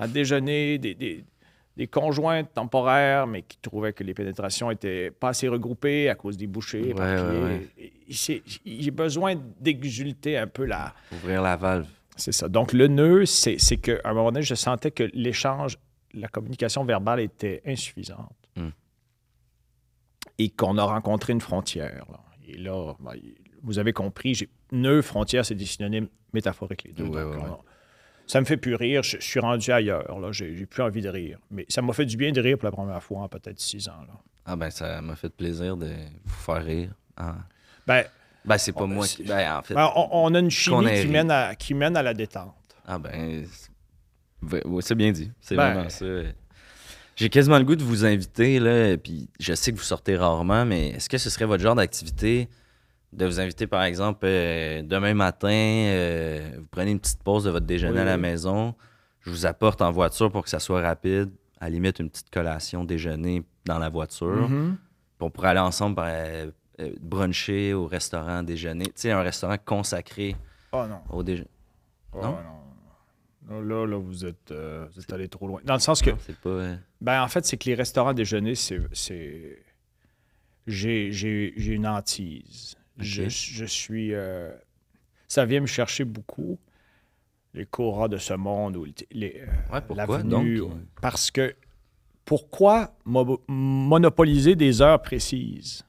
[0.00, 1.24] à déjeuner, des, des,
[1.76, 6.36] des conjointes temporaires, mais qui trouvaient que les pénétrations étaient pas assez regroupées à cause
[6.36, 6.92] des bouchées.
[6.94, 8.42] Ouais, ouais, ouais.
[8.64, 10.94] J'ai besoin d'exulter un peu la.
[11.12, 11.86] Ouvrir la valve.
[12.16, 12.48] C'est ça.
[12.48, 15.78] Donc, le nœud, c'est qu'à un moment donné, je sentais que l'échange,
[16.12, 18.34] la communication verbale était insuffisante.
[18.56, 18.70] Hmm.
[20.38, 22.04] Et qu'on a rencontré une frontière.
[22.10, 22.20] là.
[22.46, 23.12] Et là, ben,
[23.62, 24.38] vous avez compris,
[24.72, 27.04] nœud, frontière, c'est des synonymes métaphoriques, les deux.
[27.04, 27.64] Ouais, Donc, ouais, on-
[28.30, 29.02] ça me fait plus rire.
[29.02, 30.18] Je, je suis rendu ailleurs.
[30.20, 30.32] là.
[30.32, 31.38] J'ai plus envie de rire.
[31.50, 33.88] Mais ça m'a fait du bien de rire pour la première fois en peut-être six
[33.88, 34.02] ans.
[34.06, 34.14] Là.
[34.46, 35.86] Ah ben, ça m'a fait plaisir de
[36.24, 36.90] vous faire rire.
[37.16, 37.34] Ah.
[37.86, 38.04] Ben,
[38.44, 39.22] Ben, c'est pas moi qui...
[39.24, 39.74] Ben, en fait...
[39.74, 42.54] ben, on, on a une chimie qui mène, à, qui mène à la détente.
[42.86, 43.44] Ah ben,
[44.80, 45.30] c'est bien dit.
[45.40, 46.06] C'est Ben- vraiment ça.
[47.16, 50.64] J'ai quasiment le goût de vous inviter, là, puis je sais que vous sortez rarement,
[50.64, 52.48] mais est-ce que ce serait votre genre d'activité
[53.12, 57.50] de vous inviter, par exemple, euh, demain matin, euh, vous prenez une petite pause de
[57.50, 58.74] votre déjeuner Oui, à la maison,
[59.20, 61.30] je vous apporte en voiture pour que ça soit rapide,
[61.60, 64.76] à la limite une petite collation déjeuner dans la voiture, Mhm.
[64.76, 66.50] puis on pourrait aller ensemble euh,
[67.00, 70.36] bruncher au restaurant déjeuner, tu sais, un restaurant consacré
[70.72, 71.00] Oh non.
[71.10, 71.50] au déjeuner.
[72.12, 72.36] Oh, Non?
[73.48, 73.60] non.
[73.62, 75.60] Là, là, vous êtes, vous êtes allé trop loin.
[75.64, 76.68] Dans le sens que, C'est pas...
[77.00, 78.80] ben, en fait, c'est que les restaurants déjeuner, c'est.
[78.92, 79.58] c'est-
[80.66, 82.76] J'ai j'ai- j'ai une hantise.
[83.04, 84.14] Je, suis.
[84.14, 84.50] euh,
[85.28, 86.58] Ça vient me chercher beaucoup.
[87.54, 90.72] Les Cora de ce monde ou les- euh, Ouais, pourquoi l'avenue, donc?
[91.02, 91.54] Parce que
[92.24, 95.84] pourquoi mo- monopoliser des heures précises?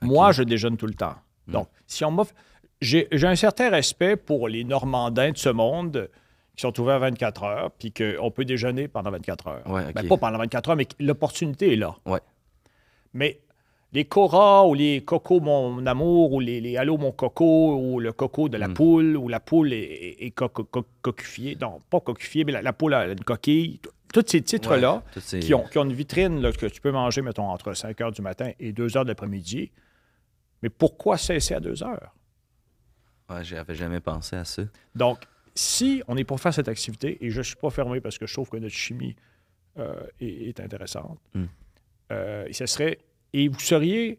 [0.00, 1.16] Moi, je déjeune tout le temps.
[1.46, 1.52] Hmm.
[1.52, 2.34] Donc, si on m'offre.
[2.80, 6.08] J'ai j'ai un certain respect pour les Normandins de ce monde
[6.54, 9.66] qui sont ouverts 24 heures, puis qu'on peut déjeuner pendant 24 heures.
[9.68, 11.96] Ouais, Ben, pas pendant 24 heures, mais l'opportunité est là.
[12.06, 12.20] Ouais.
[13.14, 13.40] Mais
[13.92, 18.12] les Cora ou les Coco mon amour ou les, les Allô mon coco ou le
[18.12, 18.74] coco de la Mm.
[18.74, 21.56] poule ou la poule est, est- est co- co- co- cocufiée.
[21.60, 23.80] Non, pas cocufiée, mais la, la poule a une coquille.
[24.12, 26.80] Tous ces titres-là Ouais, tous ces- qui, ont, qui ont une vitrine là, que tu
[26.80, 29.70] peux manger, mettons, entre 5 heures du matin et 2 heures de l'après-midi.
[30.62, 32.14] Mais pourquoi cesser à 2 heures?
[33.30, 34.62] Ouais, j'avais jamais pensé à ça.
[34.94, 35.18] Donc,
[35.54, 38.26] si on est pour faire cette activité, et je ne suis pas fermé parce que
[38.26, 39.14] je trouve que notre chimie
[39.78, 41.44] euh, est, est intéressante, Mm.
[42.12, 42.98] euh, et ce serait.
[43.32, 44.18] Et vous seriez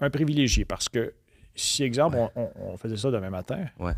[0.00, 1.14] un privilégié parce que
[1.54, 3.94] si, exemple, on, on- on faisait ça demain matin, Ouais.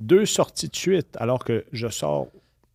[0.00, 2.28] deux sorties de suite alors que je sors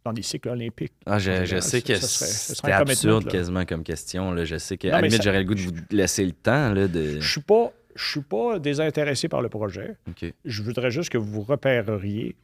[0.03, 0.93] dans des cycles olympiques.
[1.05, 3.31] Ah, je, sais que ça serait- ce serait c'était un commitment, absurde là.
[3.31, 4.31] quasiment comme question.
[4.31, 4.45] Là.
[4.45, 6.73] Je sais qu'à Non, la limite, j'aurais le goût de vous laisser le temps.
[6.73, 7.19] Là, de...
[7.19, 7.71] Je suis pas.
[7.93, 9.97] Je suis pas désintéressé par le projet.
[10.45, 12.35] Je voudrais juste que vous repéreriez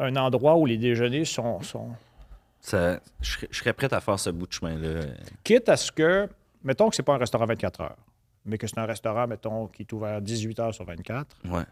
[0.00, 1.90] un endroit où les déjeuners sont, sont,
[2.60, 5.00] Ça, je, serais- je serais prêt à faire ce bout de chemin-là.
[5.44, 6.28] Quitte à ce que,
[6.62, 7.96] mettons que c'est pas un restaurant 24 heures,
[8.44, 11.62] mais que c'est un restaurant, mettons, qui est ouvert 18 heures sur 24, Ouais.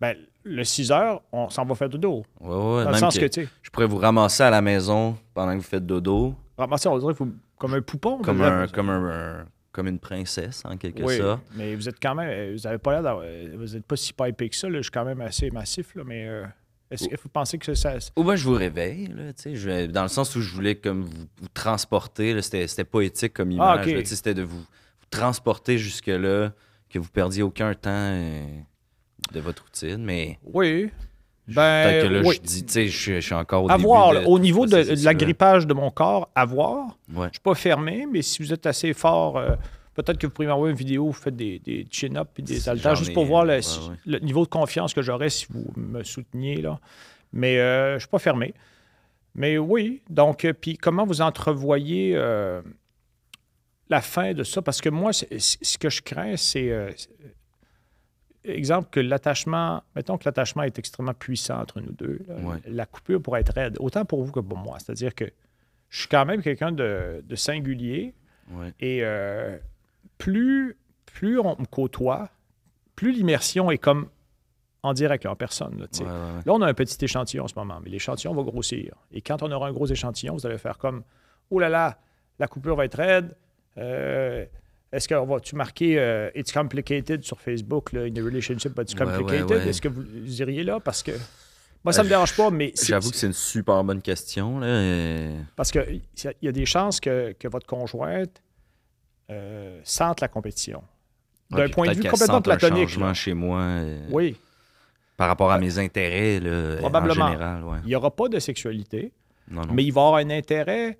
[0.00, 2.24] ben, le 6 heures, on s'en va faire dodo.
[2.40, 2.84] Ouais, ouais.
[2.84, 3.26] Dans le sens que
[3.62, 7.14] je pourrais vous ramasser à la maison pendant que vous faites dodo, ramasser, on dirait
[7.56, 8.18] comme un poupon.
[8.18, 11.42] comme, un, comme, un, comme une princesse, en quelque Oui, sorte.
[11.54, 13.26] mais vous êtes quand même, vous avez pas l'air d'avoir-
[13.56, 14.78] vous êtes pas si pipé que ça, là.
[14.78, 16.44] je suis quand même assez massif, là, mais euh,
[16.90, 17.94] est-ce que vous pensez que ça...
[18.16, 20.74] Ou bien je vous réveille, là, tu sais, je- dans le sens où je voulais
[20.76, 23.92] comme vous, vous transporter, c'était, poétique comme image, Ah, ok.
[23.92, 26.52] là, tu sais, c'était de vous, vous transporter jusque-là,
[26.88, 28.44] que vous perdiez aucun temps euh,
[29.32, 30.90] de votre routine, mais Oui.
[31.46, 32.36] peut-être Ben, que là, oui.
[32.36, 34.26] je dis, tu sais, je, suis- je suis encore au À début voir, de là,
[34.28, 35.10] au niveau de, de processus-là.
[35.12, 36.96] l'agrippage de mon corps, à voir.
[37.14, 37.26] Ouais.
[37.28, 39.50] Je suis pas fermé, mais si vous êtes assez fort, euh,
[40.02, 42.68] peut-être que vous pourriez m'envoyer une vidéo où vous faites des, des chin-ups et des
[42.68, 43.96] haltères, juste pour voir le, ouais, si- ouais.
[44.06, 46.56] le niveau de confiance que j'aurais si vous me souteniez.
[46.62, 46.80] Là.
[47.32, 48.54] Mais euh, je suis pas fermé.
[49.34, 52.62] Mais oui, donc, euh, puis comment vous entrevoyez euh,
[53.88, 54.62] la fin de ça?
[54.62, 56.94] Parce que moi, ce que je crains, c'est...
[56.96, 57.10] c'est-
[58.44, 62.20] exemple que l'attachement, mettons que l'attachement est extrêmement puissant entre nous deux.
[62.26, 62.36] là.
[62.36, 62.56] Ouais.
[62.66, 64.78] La coupure pourrait être raide, autant pour vous que pour moi.
[64.78, 65.26] C'est-à-dire que
[65.90, 68.14] je suis quand même quelqu'un de, de singulier
[68.50, 68.72] Ouais.
[68.80, 69.58] et euh,
[70.18, 72.28] plus, plus on me côtoie,
[72.96, 74.08] plus l'immersion est comme
[74.82, 75.78] en direct, là, en personne.
[75.80, 76.04] Là, tu sais.
[76.04, 76.42] Ouais, ouais, ouais.
[76.46, 78.94] Là, on a un petit échantillon en ce moment, mais l'échantillon va grossir.
[79.12, 81.02] Et quand on aura un gros échantillon, vous allez faire comme
[81.50, 81.98] Oh là là,
[82.38, 83.34] la coupure va être raide.
[83.76, 84.44] Euh,
[84.92, 88.94] Est-ce qu'on va-tu marquer euh, It's complicated sur Facebook, là, in a relationship, but it's
[88.94, 89.66] complicated?
[89.66, 90.78] Est-ce que vous iriez là?
[90.80, 91.12] Parce que
[91.84, 94.58] moi, ça Euh, me dérange pas, mais J'avoue que c'est une super bonne question.
[94.60, 95.30] Là.
[95.56, 96.00] parce qu'il
[96.42, 98.42] y a des chances que, que votre conjointe
[99.30, 100.82] euh, sente la compétition.
[101.50, 102.88] D'un point de vue complètement un platonique.
[102.88, 103.14] changement là.
[103.14, 103.60] chez moi.
[103.60, 104.36] euh, Oui.
[105.16, 107.24] Par rapport à mes intérêts, là, Probablement.
[107.24, 107.78] en général, ouais.
[107.84, 109.12] Il n'y aura pas de sexualité,
[109.50, 109.72] Non, non.
[109.74, 110.98] mais il va y avoir un intérêt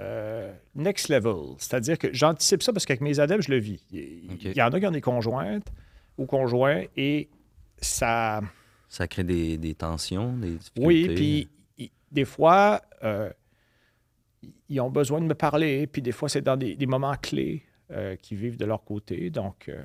[0.00, 1.54] euh, next level.
[1.58, 3.82] C'est-à-dire que j'anticipe ça parce qu'avec mes adeptes, je le vis.
[3.92, 5.66] Il y en a qui ont des conjointes
[6.18, 7.28] ou conjoints et
[7.80, 8.40] ça.
[8.88, 10.86] Ça crée des, des tensions, des difficultés.
[10.86, 13.30] Oui, puis des fois, euh,
[14.68, 17.62] ils ont besoin de me parler, puis des fois, c'est dans des, des moments clés
[17.90, 19.30] euh, qu'ils vivent de leur côté.
[19.30, 19.82] Donc, euh,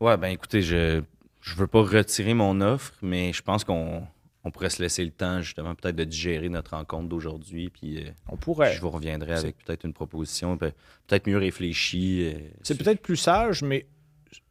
[0.00, 1.02] Ouais, ben écoutez, je
[1.40, 4.02] je veux pas retirer mon offre, mais je pense qu'on
[4.44, 8.10] on pourrait se laisser le temps, justement, peut-être de digérer notre rencontre d'aujourd'hui, puis euh,
[8.28, 8.74] on pourrait.
[8.74, 10.72] je vous reviendrai C'est- avec peut-être une proposition, pe-
[11.06, 12.32] peut-être mieux réfléchie.
[12.34, 13.86] euh, C'est sur- peut-être plus sage, mais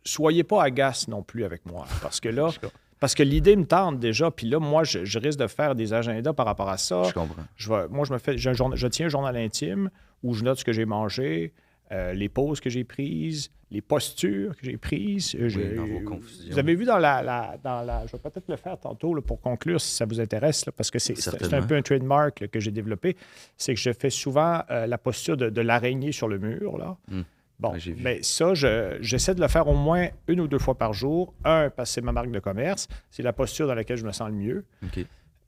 [0.04, 1.86] soyez pas agace non plus avec moi.
[2.02, 2.50] Parce que là,
[3.00, 5.94] parce que l'idée me tente déjà, puis là, moi, je, je risque de faire des
[5.94, 7.04] agendas par rapport à ça.
[7.04, 7.44] Je comprends.
[7.56, 9.90] Je vais- moi, je me fais, je tiens un journal intime
[10.24, 11.54] où je note ce que j'ai mangé,
[11.92, 15.36] euh, les pauses que j'ai prises, les postures que j'ai prises.
[15.40, 16.52] Euh, j'ai- dans vos confusions.
[16.52, 19.22] Vous avez vu dans la, la- dans la, je vais peut-être le faire tantôt là,
[19.22, 21.14] pour conclure si ça vous intéresse, là, parce que c'est,
[21.54, 23.16] un peu un trademark là, que j'ai développé.
[23.58, 26.98] C'est que je fais souvent euh, la posture de, de l'araignée sur le mur là.
[27.10, 27.22] Hmm.
[27.60, 27.96] Bon, Ouais, vu.
[28.00, 31.34] mais ça, je- j'essaie de le faire au moins une ou deux fois par jour.
[31.46, 32.88] Un, parce que c'est ma marque de commerce.
[33.10, 34.66] C'est la posture dans laquelle je me sens le mieux.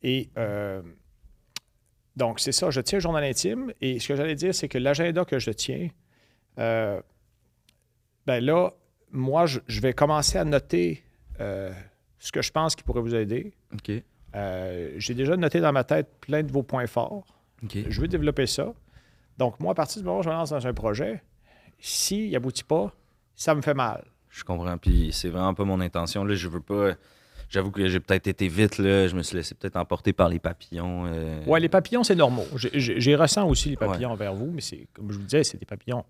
[0.04, 0.82] Et euh,
[2.16, 3.74] donc, c'est ça, je tiens un journal intime.
[3.82, 5.90] Et ce que j'allais dire, c'est que l'agenda que je tiens,
[6.60, 7.02] euh,
[8.26, 8.72] ben là,
[9.12, 11.04] moi, je, je vais commencer à noter
[11.40, 11.72] euh,
[12.20, 13.54] ce que je pense qui pourrait vous aider.
[14.98, 17.26] J'ai déjà noté dans ma tête plein de vos points forts.
[17.90, 18.74] Je veux développer ça.
[19.38, 21.22] Donc, moi, à partir du moment où je me lance dans un projet,
[21.80, 22.94] s'il n'aboutit pas,
[23.36, 24.04] ça me fait mal.
[24.30, 24.78] Je comprends.
[24.78, 26.24] Puis c'est vraiment pas mon intention.
[26.24, 26.94] Là, je veux pas.
[27.50, 28.78] J'avoue que j'ai peut-être été vite.
[28.78, 29.08] Là.
[29.08, 31.06] Je me suis laissé peut-être emporter par les papillons.
[31.08, 32.46] euh, Ouais, les papillons, c'est normaux.
[32.56, 35.66] J'ai- ressens aussi les papillons envers vous, mais c'est comme je vous disais, c'est des
[35.66, 36.04] papillons.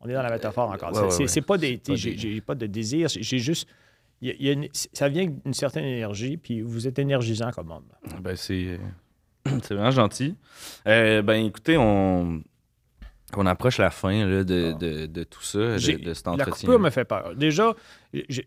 [0.00, 0.90] On est dans la métaphore encore.
[0.92, 1.42] ouais, C'est- ouais, ouais.
[1.42, 1.80] pas des.
[1.94, 3.08] J'ai- des- J'ai pas de désir.
[3.08, 3.66] J'ai juste.
[4.20, 6.98] il y a- il y a une- ça vient d'une certaine énergie, puis vous êtes
[6.98, 7.84] énergisant comme homme.
[8.22, 8.78] Ben, c'est,
[9.62, 10.34] c'est vraiment gentil.
[10.86, 12.42] Euh, ben, écoutez, on,
[13.36, 14.78] on approche la fin là, de, Ah.
[14.78, 16.52] de, de tout ça, de, cet La entretien.
[16.52, 17.34] coupure me fait peur.
[17.36, 17.72] Déjà,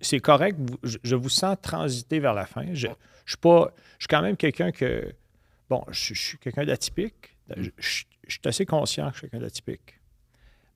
[0.02, 0.58] c'est correct.
[0.84, 2.66] Je, je vous sens transiter vers la fin.
[2.74, 2.88] Je,
[3.26, 3.72] je suis pas.
[3.98, 5.14] Je suis quand même quelqu'un que.
[5.70, 7.36] Bon, je, je suis quelqu'un d'atypique.
[7.56, 10.00] Je, je- suis assez conscient que je suis quelqu'un d'atypique.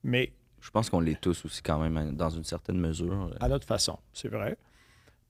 [0.04, 3.30] Mais Je pense qu'on l'est tous aussi quand même, hein, dans une certaine mesure.
[3.40, 4.56] à notre façon, c'est vrai.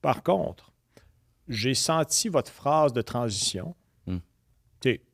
[0.00, 0.72] Par contre,
[1.48, 3.74] j'ai senti votre phrase de transition.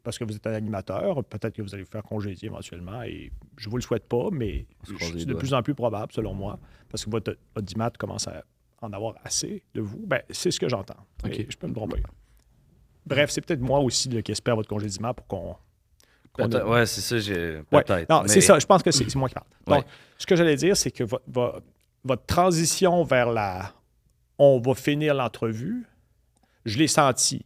[0.03, 3.31] Parce que vous êtes un animateur, peut-être que vous allez vous faire congédier éventuellement, et
[3.57, 6.59] je ne vous le souhaite pas, mais c'est de plus en plus probable, selon moi,
[6.89, 8.43] parce que votre, votre DIMAT commence à
[8.81, 9.99] en avoir assez de vous.
[10.07, 10.97] Ben, c'est ce que j'entends.
[11.51, 12.03] Je peux me tromper.
[13.07, 15.57] Bref, c'est peut-être moi aussi là, qui espère votre congédiement pour qu'on.
[16.35, 17.57] Peut-être- ouais, c'est ça, j'ai.
[17.73, 17.83] Ouais.
[17.83, 18.09] Peut-être.
[18.09, 18.59] Non, mais- c'est ça.
[18.59, 19.47] Je pense que c'est c'est moi qui parle.
[19.67, 19.91] Donc, Ouais.
[20.19, 21.53] ce que j'allais dire, c'est que vo- vo-
[22.05, 23.73] votre transition vers la.
[24.39, 25.85] On va finir l'entrevue,
[26.65, 27.45] je l'ai senti.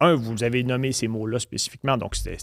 [0.00, 2.36] Un, vous avez nommé ces mots-là spécifiquement, donc c'était-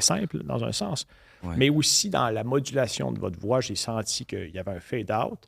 [0.00, 1.06] simple dans un sens.
[1.44, 1.54] Ouais.
[1.56, 5.38] Mais aussi dans la modulation de votre voix, j'ai senti qu'il y avait un fade-out.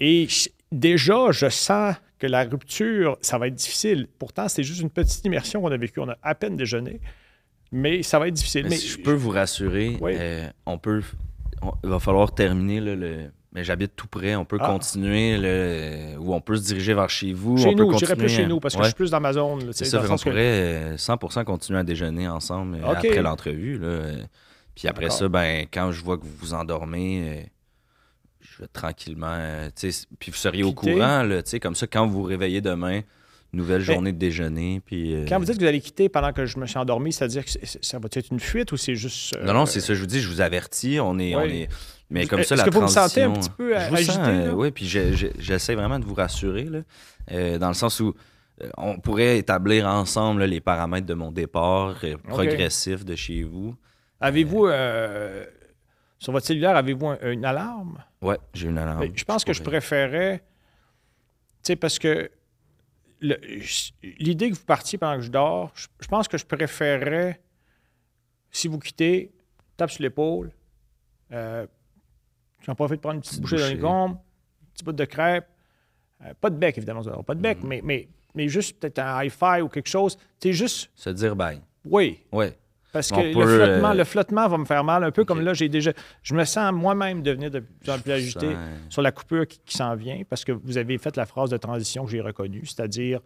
[0.00, 4.08] Et je- déjà, je sens que la rupture, ça va être difficile.
[4.18, 6.00] Pourtant, c'est juste une petite immersion qu'on a vécue.
[6.00, 7.00] On a à peine déjeuné.
[7.72, 8.64] Mais ça va être difficile.
[8.64, 10.12] Mais Mais si je peux vous rassurer, Oui.
[10.16, 11.02] euh, on peut.
[11.62, 13.30] on- il va falloir terminer là, le.
[13.56, 14.66] Mais j'habite tout près, on peut Ah.
[14.66, 17.56] continuer, euh, ou on peut se diriger vers chez vous.
[17.56, 18.84] Chez on nous, j'irai plus chez nous parce que ouais.
[18.84, 19.66] je suis plus dans ma zone.
[19.66, 23.78] là, ça, le que- pourrait euh, 100% continuer à déjeuner ensemble euh, après l'entrevue.
[23.78, 24.22] là, euh.
[24.74, 27.42] Puis après ça, ben, quand je vois que vous vous endormez, euh,
[28.42, 29.26] je vais tranquillement.
[29.38, 29.70] euh,
[30.18, 33.00] puis vous seriez au courant, là, tu sais, comme ça, quand vous vous réveillez demain,
[33.54, 34.82] nouvelle journée de déjeuner.
[34.84, 37.10] Puis, euh, Quand vous dites que vous allez quitter pendant que je me suis endormi,
[37.10, 37.50] c'est-à-dire que
[37.80, 39.34] ça va être une fuite ou c'est juste.
[39.34, 41.34] euh, Non, non, c'est ça, je vous dis, je vous avertis, on est.
[41.34, 41.68] On est
[42.10, 43.88] mais Vous- comme ça, est-ce la que vous me sentez un transition- petit peu Je
[43.88, 46.80] vous agité, sens, euh, oui, puis je- je- j'essaie vraiment de vous rassurer, là,
[47.32, 48.14] euh, dans le sens où
[48.62, 53.42] euh, on pourrait établir ensemble là, les paramètres de mon départ euh, progressif de chez
[53.42, 53.74] vous.
[54.20, 54.66] Avez-vous.
[54.66, 55.44] euh,
[56.18, 58.02] sur votre cellulaire, avez-vous un- une alarme?
[58.22, 59.04] Ouais, j'ai une alarme.
[59.14, 60.38] Je pense que je préférais.
[61.62, 62.30] Tu sais, parce que
[63.20, 67.40] l'idée que vous partiez pendant que je dors, je, je pense que je préférerais,
[68.50, 69.32] si vous quittez,
[69.76, 70.52] tape sur l'épaule,
[71.32, 71.66] euh,
[72.66, 74.18] j'en profite pour prendre une petite bouchée dans les un
[74.74, 75.46] petit bout de crêpe,
[76.24, 77.42] euh, pas de bec évidemment, vous n'aurez pas de Mm.
[77.42, 80.18] bec, mais, mais, mais juste peut-être un hi-fi ou quelque chose.
[80.40, 81.60] C'est juste, Se dire bye.
[81.84, 82.56] oui, Ouais.
[82.92, 85.40] parce que peut, le, flottement, euh, le flottement va me faire mal, un peu comme
[85.42, 85.92] là, j'ai déjà.
[86.22, 88.56] Je me sens moi-même devenir de plus en plus agité sens-
[88.90, 91.56] sur la coupure qui, qui s'en vient, parce que vous avez fait la phrase de
[91.58, 93.20] transition que j'ai reconnue, c'est-à-dire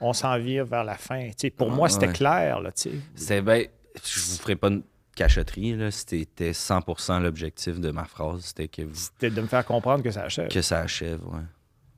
[0.00, 1.30] on s'en vient vers la fin.
[1.56, 2.12] Pour moi, c'était Ouais.
[2.12, 2.60] clair.
[2.60, 2.96] Là, tu sais.
[3.14, 3.66] C'est ben,
[4.04, 4.82] je vous ferai pas une
[5.16, 5.90] cachotterie, là.
[5.90, 8.42] C'était 100% l'objectif de ma phrase.
[8.42, 10.46] C'était que, vous- C'était de me faire comprendre que ça achève.
[10.48, 11.40] que ça achève, ouais.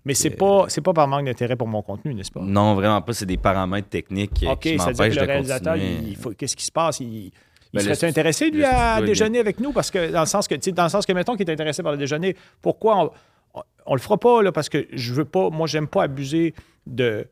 [0.07, 2.41] Mais c'est Euh, pas, c'est pas par manque d'intérêt pour mon contenu, n'est-ce pas?
[2.41, 3.13] Non, vraiment pas.
[3.13, 5.99] C'est des paramètres techniques euh, OK, qui m'empêchent que le de réalisateur, continuer.
[6.09, 7.01] il faut, qu'est-ce qui se passe?
[7.01, 7.33] Il, il
[7.75, 9.73] Ben, serait intéressé, lui, à déjeuner avec nous?
[9.73, 11.93] Parce que, dans le sens que, dans le sens que, mettons qu'il est intéressé par
[11.93, 13.11] le déjeuner, pourquoi on,
[13.55, 16.55] on, on le fera pas, là, parce que je veux pas, moi, j'aime pas abuser
[16.87, 17.27] de,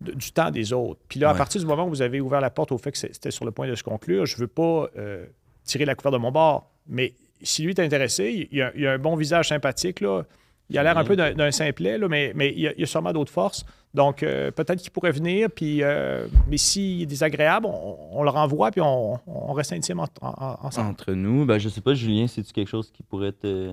[0.00, 1.00] de- du temps des autres.
[1.08, 2.98] Puis là, à partir du moment où vous avez ouvert la porte au fait que
[2.98, 5.24] c'était sur le point de se conclure, je veux pas euh,
[5.64, 6.70] tirer la couverture de mon bord.
[6.88, 10.22] Mais si lui est intéressé, il, a, il a un bon visage sympathique, là.
[10.68, 12.86] Il a l'air un peu d'un simplet, là, mais, mais il, y a, il a
[12.86, 13.64] sûrement d'autres forces.
[13.94, 18.30] Donc, euh, peut-être qu'il pourrait venir, puis, euh, mais s'il est désagréable, on, on le
[18.30, 20.88] renvoie, puis on, on reste intime en- en- en- ensemble.
[20.90, 23.72] Entre nous, ben, je sais pas, Julien, c'est-tu quelque chose qui pourrait te.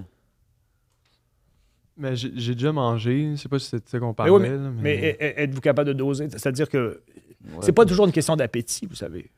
[1.96, 4.32] Mais j'ai déjà mangé, je sais pas si c'est de ça qu'on Mais parlait.
[4.32, 5.34] oui, mais, là, mais mais...
[5.38, 6.28] êtes-vous capable de doser?
[6.30, 7.02] C'est-à-dire que
[7.46, 9.30] Ouais, c'est pas toujours une question d'appétit, vous savez.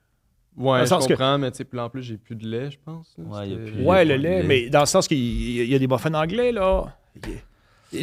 [0.56, 2.47] dans Ouais, le je sens que- comprends, mais tu sais, en plus, j'ai plus de
[2.47, 3.14] lait, je pense.
[3.18, 3.24] là.
[3.26, 4.47] Ouais, il y a C'était- plus- Ouais, le lait, lait.
[4.47, 6.95] mais dans le sens qu'il y a- il y a des muffins anglais, là.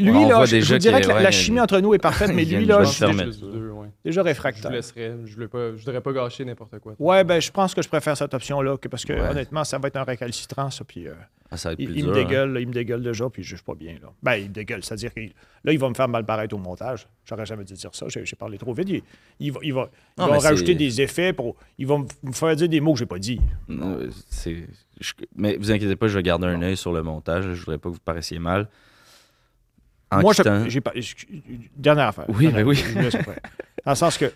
[0.01, 1.99] Lui, on là, je, je dirais que, que la, ouais, la chimie entre nous est
[1.99, 4.71] parfaite, mais lui, là, je Je déjà Je vous réfractaire.
[4.71, 6.95] laisserais, je voulais pas, je voudrais pas gâcher n'importe quoi.
[6.99, 9.21] Ouais, ben, je pense que je préfère cette option-là, que- parce que Ouais.
[9.29, 10.85] honnêtement, ça va être un récalcitrant, ça.
[10.85, 11.13] Puis euh,
[11.51, 12.13] Ah, ça va être il, plus il dur.
[12.13, 12.25] me hein.
[12.25, 13.95] dégueule, là, il me dégueule déjà, puis je suis pas bien.
[14.03, 14.09] Là.
[14.23, 17.07] Ben, il me dégueule, c'est-à-dire que là, il va me faire mal paraître au montage.
[17.25, 18.89] J'aurais jamais dû dire ça, j'ai parlé trop vite.
[18.89, 19.03] Il,
[19.41, 22.81] il va, il va, Non, rajouter des effets, pour, il va me faire dire des
[22.81, 23.41] mots que j'ai pas dit.
[23.69, 24.67] Non, c'est-
[25.01, 27.45] je- Mais vous inquiétez pas, je vais garder un œil sur le montage.
[27.55, 28.69] Je voudrais pas que vous paraissiez mal.
[30.17, 30.33] En Moi,
[30.69, 30.93] j'ai pas.
[31.77, 32.27] Dernière affaire.
[32.29, 32.83] Oui, Dernière- oui.
[33.85, 34.33] Dans le sens que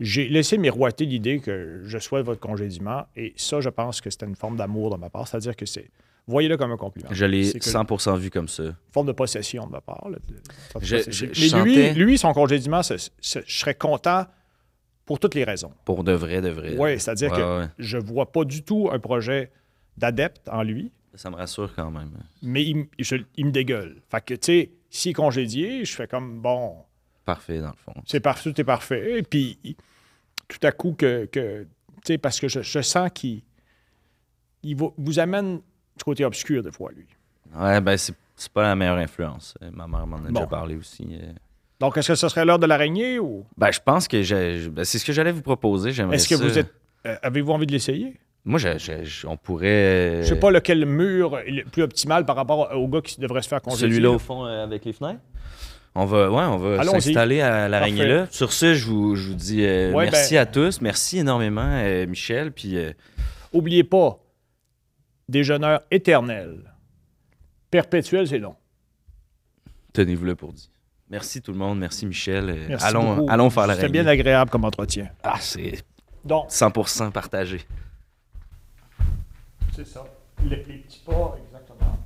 [0.00, 4.26] j'ai laissé miroiter l'idée que je souhaite votre congédiement, et ça, je pense que c'était
[4.26, 5.26] une forme d'amour de ma part.
[5.26, 5.90] C'est-à-dire que c'est.
[6.26, 7.08] Voyez-le comme un compliment.
[7.10, 8.62] Je l'ai C'est que- 100% vu comme ça.
[8.64, 10.08] Une forme de possession de ma part.
[10.10, 10.40] là, de- de-
[10.84, 11.12] Je- possession.
[11.12, 12.96] je- Mais je lui, sentais- lui, son congédiement, je
[13.46, 14.26] serais content
[15.06, 15.72] pour toutes les raisons.
[15.86, 16.74] Pour de vrai, de vrai.
[16.76, 17.66] Oui, c'est-à-dire Ouais, que ouais.
[17.78, 19.50] je vois pas du tout un projet
[19.96, 20.92] d'adepte en lui.
[21.18, 22.10] Ça me rassure quand même.
[22.42, 24.00] mais il, m- je- il me dégueule.
[24.08, 26.76] Fait que, tu sais, s'il est congédié, je fais comme, bon,
[27.24, 27.92] Parfait, dans le fond.
[28.06, 29.18] c'est parfait, tout est parfait.
[29.18, 29.58] Et puis,
[30.48, 31.68] tout à coup, que, que tu
[32.06, 33.42] sais, parce que je, je sens qu'il
[34.62, 35.56] il vous amène
[35.96, 37.06] du côté obscur, des fois, lui.
[37.54, 39.54] Ouais, ben, c'est c'est pas la meilleure influence.
[39.72, 41.06] Ma mère m'en a déjà parlé aussi.
[41.10, 41.32] euh.
[41.80, 43.44] Donc, est-ce que ce serait l'heure de l'araignée ou?
[43.56, 45.90] Ben, je pense que j'ai- ben, c'est ce que j'allais vous proposer.
[45.90, 46.44] J'aimerais est-ce que ça.
[46.44, 46.72] vous êtes.
[47.06, 48.16] euh, Avez-vous envie de l'essayer?
[48.44, 50.20] Moi, je- je- je- on pourrait.
[50.22, 53.42] Je sais pas lequel mur est le plus optimal par rapport au gars qui devrait
[53.42, 53.88] se faire congédier.
[53.88, 55.20] Celui-là au fond euh, avec les fenêtres?
[55.94, 57.02] On va, ouais, on va Allons-y.
[57.02, 58.26] s'installer à l'araignée là.
[58.30, 60.80] Sur ce, je vous, je vous dis euh, Ouais, merci ben- à tous.
[60.80, 62.52] Merci énormément, euh, Michel.
[62.52, 62.92] Puis euh,
[63.52, 64.18] Oubliez pas,
[65.28, 66.72] déjeuneur éternel.
[67.70, 68.54] Perpétuel, c'est long.
[69.92, 70.68] tenez-vous là pour dire.
[71.10, 71.78] Merci tout le monde.
[71.78, 72.54] Merci Michel.
[72.68, 73.30] Merci allons, beaucoup.
[73.30, 73.92] allons faire C'était l'araignée.
[74.02, 75.08] bien agréable comme entretien.
[75.22, 75.82] Ah, c'est
[76.24, 77.60] Donc, 100% partagé.
[79.78, 80.04] C'est ça.
[80.42, 81.98] Les, les petits pas, exactement.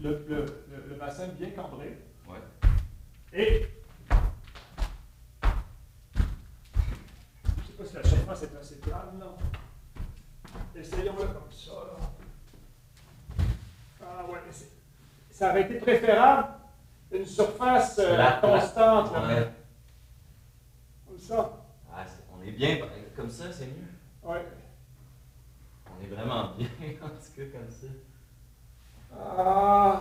[0.00, 1.98] Le, le- le- le bassin bien cambré.
[3.32, 3.66] Et.
[7.56, 9.26] Je sais pas si la surface est assez plane, là.
[10.76, 13.44] Essayons-le comme ça, là.
[14.00, 14.38] Ah ouais,
[15.32, 16.48] ça aurait été préférable
[17.10, 19.50] une surface euh, constante, Ouais.
[21.08, 21.64] Comme ça.
[21.92, 22.78] Ah, on est bien.
[23.16, 23.88] Comme ça, c'est mieux.
[24.22, 24.46] Ouais.
[25.98, 26.68] On est vraiment bien,
[27.02, 27.86] en tout cas, comme ça.
[29.12, 30.00] Ah.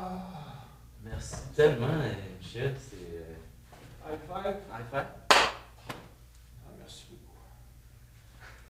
[1.04, 1.88] Merci tellement,
[2.40, 2.76] Michel.
[2.78, 2.96] C'est.
[4.06, 4.56] High five.
[4.72, 5.27] High five.